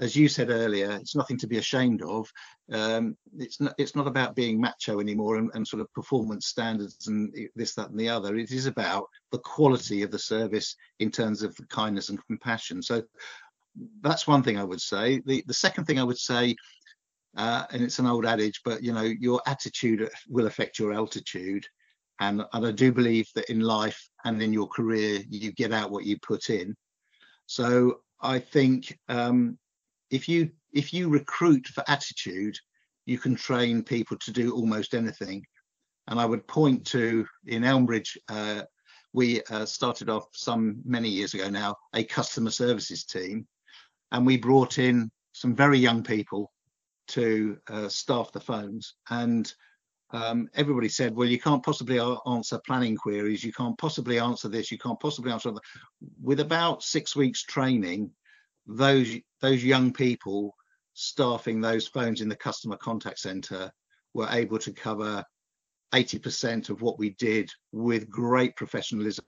as 0.01 0.15
you 0.15 0.27
said 0.27 0.49
earlier, 0.49 0.91
it's 0.91 1.15
nothing 1.15 1.37
to 1.39 1.47
be 1.47 1.57
ashamed 1.57 2.01
of. 2.01 2.29
Um, 2.71 3.15
it's 3.37 3.61
not 3.61 3.73
it's 3.77 3.95
not 3.95 4.07
about 4.07 4.35
being 4.35 4.59
macho 4.59 4.99
anymore 4.99 5.37
and, 5.37 5.49
and, 5.53 5.67
sort 5.67 5.81
of 5.81 5.93
performance 5.93 6.47
standards 6.47 7.07
and 7.07 7.33
this, 7.55 7.73
that, 7.75 7.89
and 7.89 7.99
the 7.99 8.09
other. 8.09 8.35
It 8.35 8.51
is 8.51 8.65
about 8.65 9.05
the 9.31 9.39
quality 9.39 10.03
of 10.03 10.11
the 10.11 10.19
service 10.19 10.75
in 10.99 11.09
terms 11.09 11.41
of 11.41 11.57
kindness 11.69 12.09
and 12.09 12.25
compassion. 12.27 12.81
So 12.81 13.03
that's 14.01 14.27
one 14.27 14.43
thing 14.43 14.57
I 14.57 14.63
would 14.65 14.81
say. 14.81 15.21
The 15.25 15.43
the 15.47 15.53
second 15.53 15.85
thing 15.85 15.99
I 15.99 16.03
would 16.03 16.19
say. 16.19 16.55
Uh, 17.37 17.63
and 17.71 17.81
it's 17.81 17.97
an 17.97 18.05
old 18.05 18.25
adage, 18.25 18.59
but 18.65 18.83
you 18.83 18.91
know, 18.91 19.03
your 19.03 19.41
attitude 19.45 20.09
will 20.27 20.47
affect 20.47 20.77
your 20.77 20.91
altitude. 20.91 21.65
And, 22.21 22.43
and 22.53 22.65
I 22.67 22.71
do 22.71 22.91
believe 22.93 23.27
that 23.33 23.49
in 23.49 23.59
life 23.59 23.99
and 24.23 24.41
in 24.41 24.53
your 24.53 24.67
career, 24.67 25.21
you 25.27 25.51
get 25.51 25.73
out 25.73 25.89
what 25.91 26.05
you 26.05 26.17
put 26.19 26.51
in. 26.51 26.75
So 27.47 28.01
I 28.21 28.37
think 28.37 28.97
um, 29.09 29.57
if 30.11 30.29
you 30.29 30.51
if 30.71 30.93
you 30.93 31.09
recruit 31.09 31.67
for 31.67 31.83
attitude, 31.87 32.55
you 33.05 33.17
can 33.17 33.35
train 33.35 33.83
people 33.83 34.17
to 34.19 34.31
do 34.31 34.53
almost 34.53 34.93
anything. 34.93 35.43
And 36.07 36.19
I 36.19 36.25
would 36.25 36.47
point 36.47 36.85
to 36.87 37.25
in 37.47 37.63
Elmbridge, 37.63 38.15
uh, 38.29 38.63
we 39.13 39.41
uh, 39.49 39.65
started 39.65 40.07
off 40.07 40.27
some 40.31 40.81
many 40.85 41.09
years 41.09 41.33
ago 41.33 41.49
now 41.49 41.75
a 41.95 42.03
customer 42.03 42.51
services 42.51 43.03
team, 43.03 43.47
and 44.11 44.25
we 44.27 44.37
brought 44.37 44.77
in 44.77 45.11
some 45.33 45.55
very 45.55 45.79
young 45.79 46.03
people 46.03 46.51
to 47.07 47.57
uh, 47.67 47.89
staff 47.89 48.31
the 48.31 48.39
phones. 48.39 48.93
And 49.09 49.51
um, 50.13 50.49
everybody 50.55 50.89
said, 50.89 51.15
well, 51.15 51.27
you 51.27 51.39
can't 51.39 51.63
possibly 51.63 51.99
answer 51.99 52.59
planning 52.65 52.95
queries, 52.95 53.43
you 53.43 53.53
can't 53.53 53.77
possibly 53.77 54.19
answer 54.19 54.47
this, 54.47 54.71
you 54.71 54.77
can't 54.77 54.99
possibly 54.99 55.31
answer 55.31 55.51
that. 55.51 55.61
With 56.21 56.39
about 56.39 56.83
six 56.83 57.15
weeks 57.15 57.43
training, 57.43 58.11
those 58.67 59.15
those 59.41 59.63
young 59.63 59.91
people 59.91 60.55
staffing 60.93 61.61
those 61.61 61.87
phones 61.87 62.21
in 62.21 62.29
the 62.29 62.35
customer 62.35 62.77
contact 62.77 63.19
center 63.19 63.71
were 64.13 64.27
able 64.29 64.59
to 64.59 64.73
cover 64.73 65.25
80% 65.93 66.69
of 66.69 66.81
what 66.81 66.99
we 66.99 67.11
did 67.11 67.49
with 67.71 68.09
great 68.09 68.55
professionalism, 68.55 69.25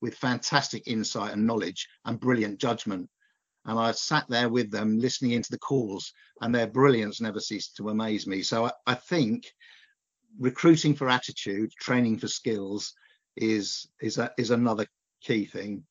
with 0.00 0.14
fantastic 0.14 0.84
insight 0.86 1.32
and 1.32 1.46
knowledge 1.46 1.88
and 2.04 2.20
brilliant 2.20 2.60
judgment. 2.60 3.08
And 3.64 3.78
I 3.78 3.90
sat 3.92 4.26
there 4.28 4.48
with 4.48 4.70
them 4.70 4.98
listening 4.98 5.32
into 5.32 5.50
the 5.50 5.58
calls, 5.58 6.12
and 6.40 6.54
their 6.54 6.68
brilliance 6.68 7.20
never 7.20 7.40
ceased 7.40 7.76
to 7.76 7.88
amaze 7.88 8.26
me. 8.26 8.42
So 8.42 8.66
I, 8.66 8.72
I 8.86 8.94
think 8.94 9.46
recruiting 10.38 10.94
for 10.94 11.08
attitude, 11.08 11.72
training 11.80 12.18
for 12.18 12.28
skills 12.28 12.94
is 13.36 13.88
is 14.00 14.18
a, 14.18 14.30
is 14.38 14.50
another 14.50 14.86
key 15.22 15.44
thing. 15.44 15.84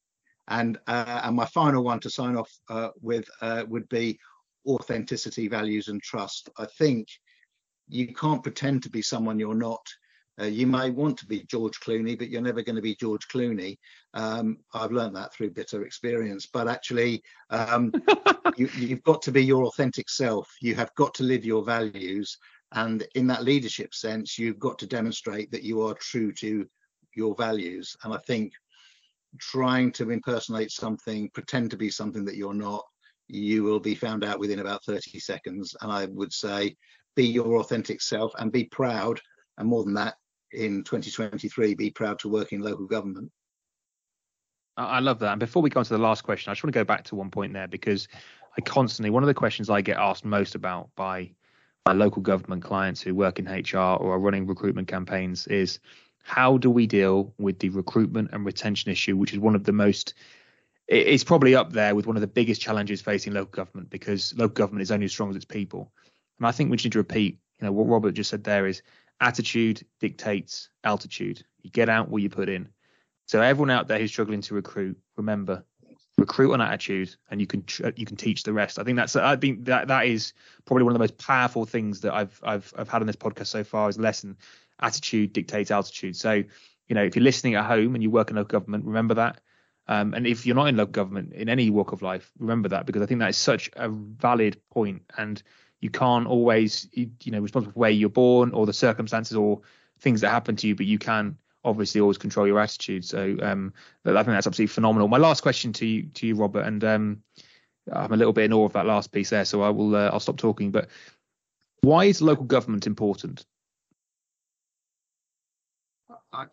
And 0.47 0.77
uh, 0.87 1.21
and 1.23 1.35
my 1.35 1.45
final 1.45 1.83
one 1.83 1.99
to 2.01 2.09
sign 2.09 2.35
off 2.35 2.51
uh, 2.69 2.89
with 3.01 3.27
uh, 3.41 3.63
would 3.67 3.89
be 3.89 4.19
authenticity, 4.67 5.47
values, 5.47 5.87
and 5.87 6.01
trust. 6.01 6.49
I 6.57 6.65
think 6.77 7.07
you 7.87 8.13
can't 8.13 8.43
pretend 8.43 8.83
to 8.83 8.89
be 8.89 9.01
someone 9.01 9.39
you're 9.39 9.55
not. 9.55 9.85
Uh, 10.39 10.45
you 10.45 10.67
may 10.67 10.89
want 10.89 11.17
to 11.17 11.25
be 11.25 11.45
George 11.45 11.79
Clooney, 11.79 12.17
but 12.17 12.29
you're 12.29 12.41
never 12.41 12.61
going 12.61 12.75
to 12.75 12.81
be 12.81 12.95
George 12.95 13.25
Clooney. 13.29 13.77
Um, 14.13 14.57
I've 14.73 14.91
learned 14.91 15.15
that 15.15 15.33
through 15.33 15.51
bitter 15.51 15.85
experience. 15.85 16.45
But 16.45 16.67
actually, 16.67 17.23
um, 17.49 17.93
you, 18.57 18.67
you've 18.75 19.03
got 19.03 19.21
to 19.23 19.31
be 19.31 19.45
your 19.45 19.65
authentic 19.65 20.09
self. 20.09 20.49
You 20.61 20.75
have 20.75 20.93
got 20.95 21.13
to 21.15 21.23
live 21.23 21.45
your 21.45 21.63
values, 21.63 22.37
and 22.71 23.07
in 23.15 23.27
that 23.27 23.43
leadership 23.43 23.93
sense, 23.93 24.37
you've 24.37 24.59
got 24.59 24.79
to 24.79 24.87
demonstrate 24.87 25.51
that 25.51 25.63
you 25.63 25.81
are 25.81 25.93
true 25.95 26.31
to 26.33 26.65
your 27.15 27.35
values. 27.35 27.95
And 28.03 28.13
I 28.13 28.17
think 28.27 28.51
trying 29.39 29.91
to 29.93 30.11
impersonate 30.11 30.71
something, 30.71 31.29
pretend 31.33 31.71
to 31.71 31.77
be 31.77 31.89
something 31.89 32.25
that 32.25 32.35
you're 32.35 32.53
not, 32.53 32.83
you 33.27 33.63
will 33.63 33.79
be 33.79 33.95
found 33.95 34.23
out 34.23 34.39
within 34.39 34.59
about 34.59 34.83
30 34.83 35.19
seconds. 35.19 35.75
And 35.81 35.91
I 35.91 36.05
would 36.05 36.33
say 36.33 36.75
be 37.15 37.25
your 37.25 37.57
authentic 37.59 38.01
self 38.01 38.33
and 38.37 38.51
be 38.51 38.65
proud. 38.65 39.19
And 39.57 39.67
more 39.67 39.83
than 39.83 39.93
that, 39.95 40.15
in 40.51 40.83
2023, 40.83 41.75
be 41.75 41.91
proud 41.91 42.19
to 42.19 42.29
work 42.29 42.53
in 42.53 42.61
local 42.61 42.85
government. 42.85 43.31
I 44.77 44.99
love 44.99 45.19
that. 45.19 45.31
And 45.31 45.39
before 45.39 45.61
we 45.61 45.69
go 45.69 45.79
on 45.79 45.85
to 45.85 45.93
the 45.93 45.97
last 45.97 46.23
question, 46.23 46.51
I 46.51 46.53
just 46.53 46.63
want 46.63 46.73
to 46.73 46.79
go 46.79 46.83
back 46.83 47.05
to 47.05 47.15
one 47.15 47.31
point 47.31 47.53
there 47.53 47.67
because 47.67 48.07
I 48.57 48.61
constantly, 48.61 49.09
one 49.09 49.23
of 49.23 49.27
the 49.27 49.33
questions 49.33 49.69
I 49.69 49.81
get 49.81 49.97
asked 49.97 50.25
most 50.25 50.55
about 50.55 50.89
by 50.95 51.31
my 51.85 51.93
local 51.93 52.21
government 52.21 52.63
clients 52.63 53.01
who 53.01 53.13
work 53.13 53.37
in 53.37 53.45
HR 53.45 53.77
or 53.77 54.13
are 54.13 54.19
running 54.19 54.47
recruitment 54.47 54.87
campaigns 54.87 55.45
is 55.47 55.79
how 56.23 56.57
do 56.57 56.71
we 56.71 56.87
deal 56.87 57.31
with 57.37 57.59
the 57.59 57.69
recruitment 57.69 58.29
and 58.33 58.43
retention 58.43 58.91
issue, 58.91 59.15
which 59.15 59.33
is 59.33 59.39
one 59.39 59.55
of 59.55 59.63
the 59.63 59.71
most 59.71 60.15
it's 60.87 61.23
probably 61.23 61.55
up 61.55 61.73
there 61.73 61.95
with 61.95 62.05
one 62.05 62.15
of 62.15 62.21
the 62.21 62.27
biggest 62.27 62.61
challenges 62.61 63.01
facing 63.01 63.33
local 63.33 63.51
government 63.51 63.89
because 63.89 64.35
local 64.37 64.53
government 64.53 64.83
is 64.83 64.91
only 64.91 65.05
as 65.05 65.11
strong 65.11 65.31
as 65.31 65.35
its 65.35 65.45
people. 65.45 65.91
And 66.37 66.45
I 66.45 66.51
think 66.51 66.69
we 66.69 66.77
need 66.77 66.91
to 66.91 66.99
repeat, 66.99 67.39
you 67.59 67.65
know, 67.65 67.71
what 67.71 67.87
Robert 67.87 68.11
just 68.11 68.29
said 68.29 68.43
there 68.43 68.67
is 68.67 68.83
attitude 69.19 69.83
dictates 69.99 70.69
altitude. 70.83 71.43
You 71.63 71.71
get 71.71 71.89
out 71.89 72.09
what 72.09 72.21
you 72.21 72.29
put 72.29 72.49
in. 72.49 72.69
So 73.25 73.41
everyone 73.41 73.71
out 73.71 73.87
there 73.87 73.97
who's 73.97 74.11
struggling 74.11 74.41
to 74.41 74.53
recruit, 74.53 74.99
remember, 75.17 75.65
recruit 76.17 76.53
on 76.53 76.61
attitude, 76.61 77.15
and 77.29 77.41
you 77.41 77.47
can 77.47 77.63
you 77.95 78.05
can 78.05 78.15
teach 78.15 78.43
the 78.43 78.53
rest. 78.53 78.79
I 78.79 78.83
think 78.83 78.97
that's 78.97 79.15
I 79.15 79.35
think 79.35 79.65
that 79.65 79.87
that 79.89 80.07
is 80.07 80.33
probably 80.65 80.83
one 80.83 80.91
of 80.91 80.95
the 80.95 81.03
most 81.03 81.17
powerful 81.17 81.65
things 81.65 82.01
that 82.01 82.13
I've 82.13 82.39
I've 82.43 82.73
I've 82.77 82.89
had 82.89 83.01
on 83.01 83.07
this 83.07 83.15
podcast 83.15 83.47
so 83.47 83.63
far 83.63 83.89
is 83.89 83.97
lesson. 83.97 84.37
Attitude 84.79 85.33
dictates 85.33 85.71
altitude. 85.71 86.15
So 86.15 86.31
you 86.33 86.95
know 86.95 87.03
if 87.03 87.15
you're 87.15 87.23
listening 87.23 87.55
at 87.55 87.65
home 87.65 87.95
and 87.95 88.03
you 88.03 88.09
work 88.09 88.29
in 88.29 88.35
local 88.35 88.59
government, 88.59 88.85
remember 88.85 89.15
that. 89.15 89.41
Um, 89.87 90.13
and 90.15 90.25
if 90.25 90.45
you're 90.45 90.55
not 90.55 90.67
in 90.67 90.77
local 90.77 90.93
government 90.93 91.33
in 91.33 91.47
any 91.47 91.69
walk 91.69 91.91
of 91.91 92.01
life, 92.01 92.31
remember 92.39 92.69
that 92.69 92.85
because 92.85 93.01
I 93.01 93.05
think 93.05 93.19
that 93.19 93.29
is 93.29 93.37
such 93.37 93.69
a 93.75 93.89
valid 93.89 94.59
point, 94.71 95.03
and 95.17 95.41
you 95.79 95.89
can't 95.91 96.25
always, 96.25 96.87
you, 96.93 97.11
you 97.23 97.31
know, 97.31 97.39
responsible 97.39 97.73
for 97.73 97.79
where 97.79 97.91
you're 97.91 98.09
born 98.09 98.51
or 98.51 98.65
the 98.65 98.73
circumstances 98.73 99.37
or 99.37 99.61
things 99.99 100.21
that 100.21 100.29
happen 100.29 100.55
to 100.55 100.67
you, 100.67 100.75
but 100.75 100.87
you 100.87 100.97
can 100.97 101.37
obviously 101.65 101.99
always 101.99 102.17
control 102.17 102.47
your 102.47 102.59
attitude. 102.59 103.03
So 103.03 103.37
um, 103.41 103.73
I 104.05 104.11
think 104.13 104.27
that's 104.27 104.47
absolutely 104.47 104.67
phenomenal. 104.67 105.07
My 105.07 105.17
last 105.17 105.41
question 105.41 105.73
to 105.73 105.85
you, 105.85 106.03
to 106.13 106.27
you, 106.27 106.35
Robert, 106.35 106.61
and 106.61 106.83
um, 106.83 107.23
I'm 107.91 108.13
a 108.13 108.17
little 108.17 108.33
bit 108.33 108.45
in 108.45 108.53
awe 108.53 108.65
of 108.65 108.73
that 108.73 108.85
last 108.85 109.11
piece 109.11 109.31
there, 109.31 109.45
so 109.45 109.61
I 109.61 109.69
will 109.69 109.95
uh, 109.95 110.09
I'll 110.09 110.19
stop 110.19 110.37
talking. 110.37 110.71
But 110.71 110.89
why 111.81 112.05
is 112.05 112.21
local 112.21 112.45
government 112.45 112.87
important? 112.87 113.45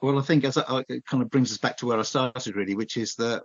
well, 0.00 0.18
I 0.18 0.22
think 0.22 0.44
as 0.44 0.56
I, 0.56 0.84
it 0.88 1.04
kind 1.06 1.22
of 1.22 1.30
brings 1.30 1.50
us 1.50 1.58
back 1.58 1.76
to 1.78 1.86
where 1.86 1.98
I 1.98 2.02
started 2.02 2.54
really, 2.54 2.74
which 2.74 2.96
is 2.96 3.14
that 3.16 3.42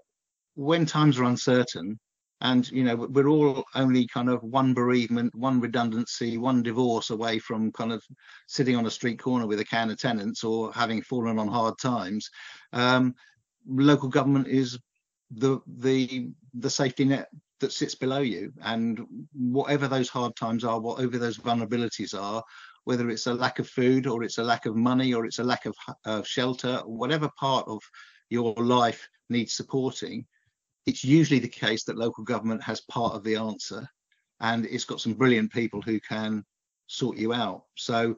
when 0.56 0.86
times 0.86 1.18
are 1.20 1.24
uncertain, 1.24 2.00
and 2.42 2.70
you 2.72 2.84
know 2.84 2.96
we're 2.96 3.28
all 3.28 3.64
only 3.76 4.08
kind 4.08 4.30
of 4.30 4.44
one 4.44 4.74
bereavement, 4.74 5.34
one 5.36 5.60
redundancy, 5.60 6.38
one 6.38 6.62
divorce 6.62 7.10
away 7.10 7.40
from 7.40 7.72
kind 7.72 7.92
of 7.92 8.04
sitting 8.48 8.76
on 8.76 8.86
a 8.86 8.92
street 8.92 9.20
corner 9.20 9.48
with 9.48 9.60
a 9.60 9.66
can 9.66 9.90
of 9.90 9.98
Tennent's 9.98 10.44
or 10.44 10.72
having 10.74 11.02
fallen 11.02 11.40
on 11.40 11.48
hard 11.48 11.76
times. 11.82 12.30
Um, 12.74 13.16
local 13.68 14.10
government 14.10 14.48
is 14.48 14.78
the 15.32 15.60
the 15.66 16.30
the 16.54 16.70
safety 16.70 17.06
net 17.06 17.28
that 17.60 17.74
sits 17.74 17.96
below 17.96 18.20
you, 18.20 18.54
and 18.64 19.02
whatever 19.34 19.88
those 19.88 20.10
hard 20.10 20.36
times 20.36 20.64
are, 20.64 20.80
whatever 20.80 21.18
those 21.18 21.40
vulnerabilities 21.40 22.18
are, 22.18 22.44
whether 22.84 23.10
it's 23.10 23.26
a 23.26 23.34
lack 23.34 23.58
of 23.58 23.68
food 23.68 24.06
or 24.06 24.24
it's 24.24 24.38
a 24.38 24.44
lack 24.44 24.68
of 24.68 24.76
money 24.76 25.14
or 25.14 25.26
it's 25.26 25.40
a 25.40 25.44
lack 25.44 25.66
of 25.66 25.76
uh, 26.06 26.22
shelter, 26.22 26.78
whatever 26.86 27.30
part 27.40 27.68
of 27.68 27.82
your 28.30 28.54
life 28.58 29.08
needs 29.30 29.56
supporting, 29.56 30.26
it's 30.88 31.04
usually 31.04 31.40
the 31.40 31.48
case 31.48 31.84
that 31.84 31.98
local 31.98 32.24
government 32.24 32.64
has 32.64 32.82
part 32.82 33.14
of 33.14 33.24
the 33.24 33.36
answer 33.36 33.88
and 34.40 34.66
it's 34.66 34.86
got 34.86 35.02
some 35.02 35.14
brilliant 35.14 35.52
people 35.52 35.82
who 35.82 36.00
can 36.00 36.44
sort 36.88 37.18
you 37.18 37.34
out. 37.34 37.64
So 37.76 38.16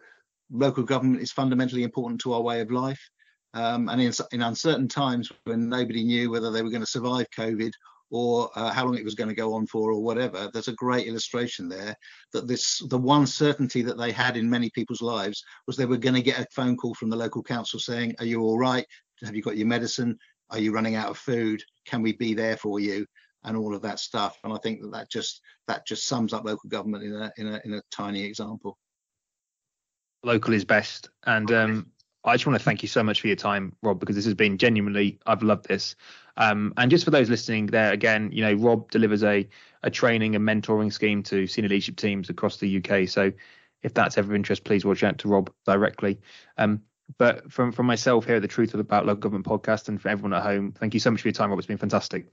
local 0.51 0.83
government 0.83 1.21
is 1.21 1.31
fundamentally 1.31 1.83
important 1.83 2.21
to 2.21 2.33
our 2.33 2.41
way 2.41 2.61
of 2.61 2.71
life. 2.71 3.01
Um, 3.55 3.89
and 3.89 3.99
in, 3.99 4.13
in 4.31 4.43
uncertain 4.43 4.87
times 4.87 5.31
when 5.45 5.67
nobody 5.67 6.03
knew 6.03 6.29
whether 6.29 6.51
they 6.51 6.61
were 6.61 6.69
going 6.69 6.83
to 6.83 6.87
survive 6.87 7.25
COVID 7.35 7.71
or 8.11 8.51
uh, 8.55 8.71
how 8.71 8.85
long 8.85 8.97
it 8.97 9.03
was 9.03 9.15
going 9.15 9.29
to 9.29 9.35
go 9.35 9.53
on 9.53 9.65
for 9.65 9.91
or 9.91 10.01
whatever 10.01 10.49
there's 10.53 10.67
a 10.67 10.73
great 10.73 11.07
illustration 11.07 11.69
there 11.69 11.95
that 12.33 12.47
this 12.47 12.79
the 12.89 12.97
one 12.97 13.25
certainty 13.27 13.81
that 13.83 13.97
they 13.97 14.11
had 14.11 14.35
in 14.35 14.49
many 14.49 14.69
people's 14.71 15.01
lives 15.01 15.43
was 15.67 15.77
they 15.77 15.85
were 15.85 15.97
going 15.97 16.15
to 16.15 16.21
get 16.21 16.39
a 16.39 16.47
phone 16.51 16.75
call 16.75 16.93
from 16.95 17.09
the 17.09 17.15
local 17.15 17.43
council 17.43 17.79
saying 17.79 18.15
are 18.17 18.25
you 18.25 18.41
all 18.41 18.57
right 18.57 18.85
have 19.23 19.35
you 19.35 19.43
got 19.43 19.57
your 19.57 19.67
medicine 19.67 20.17
are 20.51 20.59
you 20.59 20.71
running 20.71 20.95
out 20.95 21.09
of 21.09 21.17
food 21.17 21.63
can 21.85 22.01
we 22.01 22.13
be 22.13 22.33
there 22.33 22.57
for 22.57 22.79
you 22.79 23.05
and 23.43 23.55
all 23.55 23.75
of 23.75 23.81
that 23.81 23.99
stuff 23.99 24.37
and 24.43 24.53
i 24.53 24.57
think 24.57 24.81
that 24.81 24.91
that 24.91 25.09
just 25.09 25.41
that 25.67 25.85
just 25.85 26.07
sums 26.07 26.33
up 26.33 26.45
local 26.45 26.69
government 26.69 27.03
in 27.03 27.13
a 27.13 27.31
in 27.37 27.47
a, 27.47 27.61
in 27.65 27.73
a 27.73 27.81
tiny 27.91 28.23
example 28.23 28.77
local 30.23 30.53
is 30.53 30.65
best 30.65 31.09
and 31.25 31.51
um 31.51 31.91
I 32.23 32.35
just 32.35 32.45
want 32.45 32.59
to 32.59 32.63
thank 32.63 32.83
you 32.83 32.89
so 32.89 33.01
much 33.01 33.21
for 33.21 33.27
your 33.27 33.35
time, 33.35 33.75
Rob, 33.81 33.99
because 33.99 34.15
this 34.15 34.25
has 34.25 34.33
been 34.33 34.57
genuinely, 34.57 35.19
I've 35.25 35.41
loved 35.41 35.67
this. 35.67 35.95
Um, 36.35 36.73
and 36.77 36.91
just 36.91 37.05
for 37.05 37.11
those 37.11 37.29
listening 37.29 37.67
there, 37.67 37.91
again, 37.91 38.29
you 38.31 38.41
know, 38.43 38.53
Rob 38.53 38.91
delivers 38.91 39.23
a, 39.23 39.47
a 39.83 39.89
training 39.89 40.35
and 40.35 40.47
mentoring 40.47 40.91
scheme 40.91 41.23
to 41.23 41.47
senior 41.47 41.69
leadership 41.69 41.95
teams 41.95 42.29
across 42.29 42.57
the 42.57 42.77
UK. 42.77 43.07
So 43.07 43.31
if 43.83 43.93
that's 43.93 44.17
ever 44.17 44.31
of 44.31 44.35
interest, 44.35 44.65
please 44.65 44.83
watch 44.83 45.03
out 45.03 45.17
to 45.19 45.29
Rob 45.29 45.51
directly. 45.65 46.19
Um, 46.57 46.81
but 47.17 47.51
from, 47.51 47.71
from 47.71 47.85
myself 47.85 48.25
here 48.25 48.35
at 48.35 48.41
the 48.41 48.47
Truth 48.47 48.73
About 48.73 49.05
Local 49.05 49.19
Government 49.19 49.45
podcast 49.45 49.87
and 49.87 50.01
for 50.01 50.09
everyone 50.09 50.33
at 50.33 50.43
home, 50.43 50.71
thank 50.71 50.93
you 50.93 50.99
so 50.99 51.11
much 51.11 51.21
for 51.21 51.27
your 51.27 51.33
time, 51.33 51.49
Rob. 51.49 51.59
It's 51.59 51.67
been 51.67 51.77
fantastic. 51.77 52.27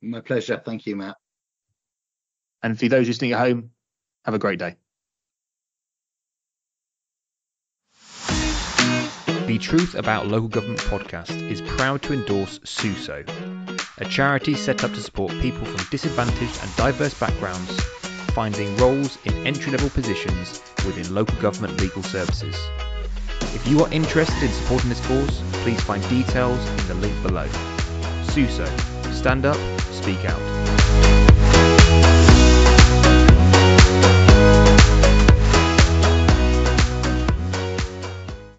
My 0.00 0.20
pleasure. 0.20 0.60
Thank 0.64 0.86
you, 0.86 0.96
Matt. 0.96 1.16
And 2.62 2.78
for 2.78 2.88
those 2.88 3.08
listening 3.08 3.32
at 3.32 3.40
home, 3.40 3.70
have 4.24 4.34
a 4.34 4.38
great 4.38 4.58
day. 4.58 4.76
The 9.46 9.58
Truth 9.58 9.94
About 9.96 10.28
Local 10.28 10.48
Government 10.48 10.80
podcast 10.80 11.50
is 11.50 11.60
proud 11.60 12.02
to 12.02 12.12
endorse 12.12 12.60
SUSO, 12.60 13.28
a 13.98 14.04
charity 14.04 14.54
set 14.54 14.84
up 14.84 14.92
to 14.92 15.00
support 15.00 15.32
people 15.40 15.66
from 15.66 15.86
disadvantaged 15.90 16.58
and 16.62 16.76
diverse 16.76 17.14
backgrounds 17.14 17.80
finding 18.32 18.74
roles 18.78 19.18
in 19.26 19.46
entry 19.46 19.70
level 19.70 19.90
positions 19.90 20.62
within 20.86 21.14
local 21.14 21.38
government 21.40 21.78
legal 21.80 22.02
services. 22.02 22.56
If 23.54 23.66
you 23.66 23.80
are 23.80 23.92
interested 23.92 24.42
in 24.42 24.52
supporting 24.52 24.88
this 24.88 25.04
cause, 25.06 25.42
please 25.62 25.80
find 25.82 26.06
details 26.08 26.64
in 26.80 26.86
the 26.88 26.94
link 26.94 27.22
below. 27.22 27.48
SUSO, 28.22 28.66
stand 29.12 29.44
up, 29.44 29.56
speak 29.92 30.24
out. 30.24 30.61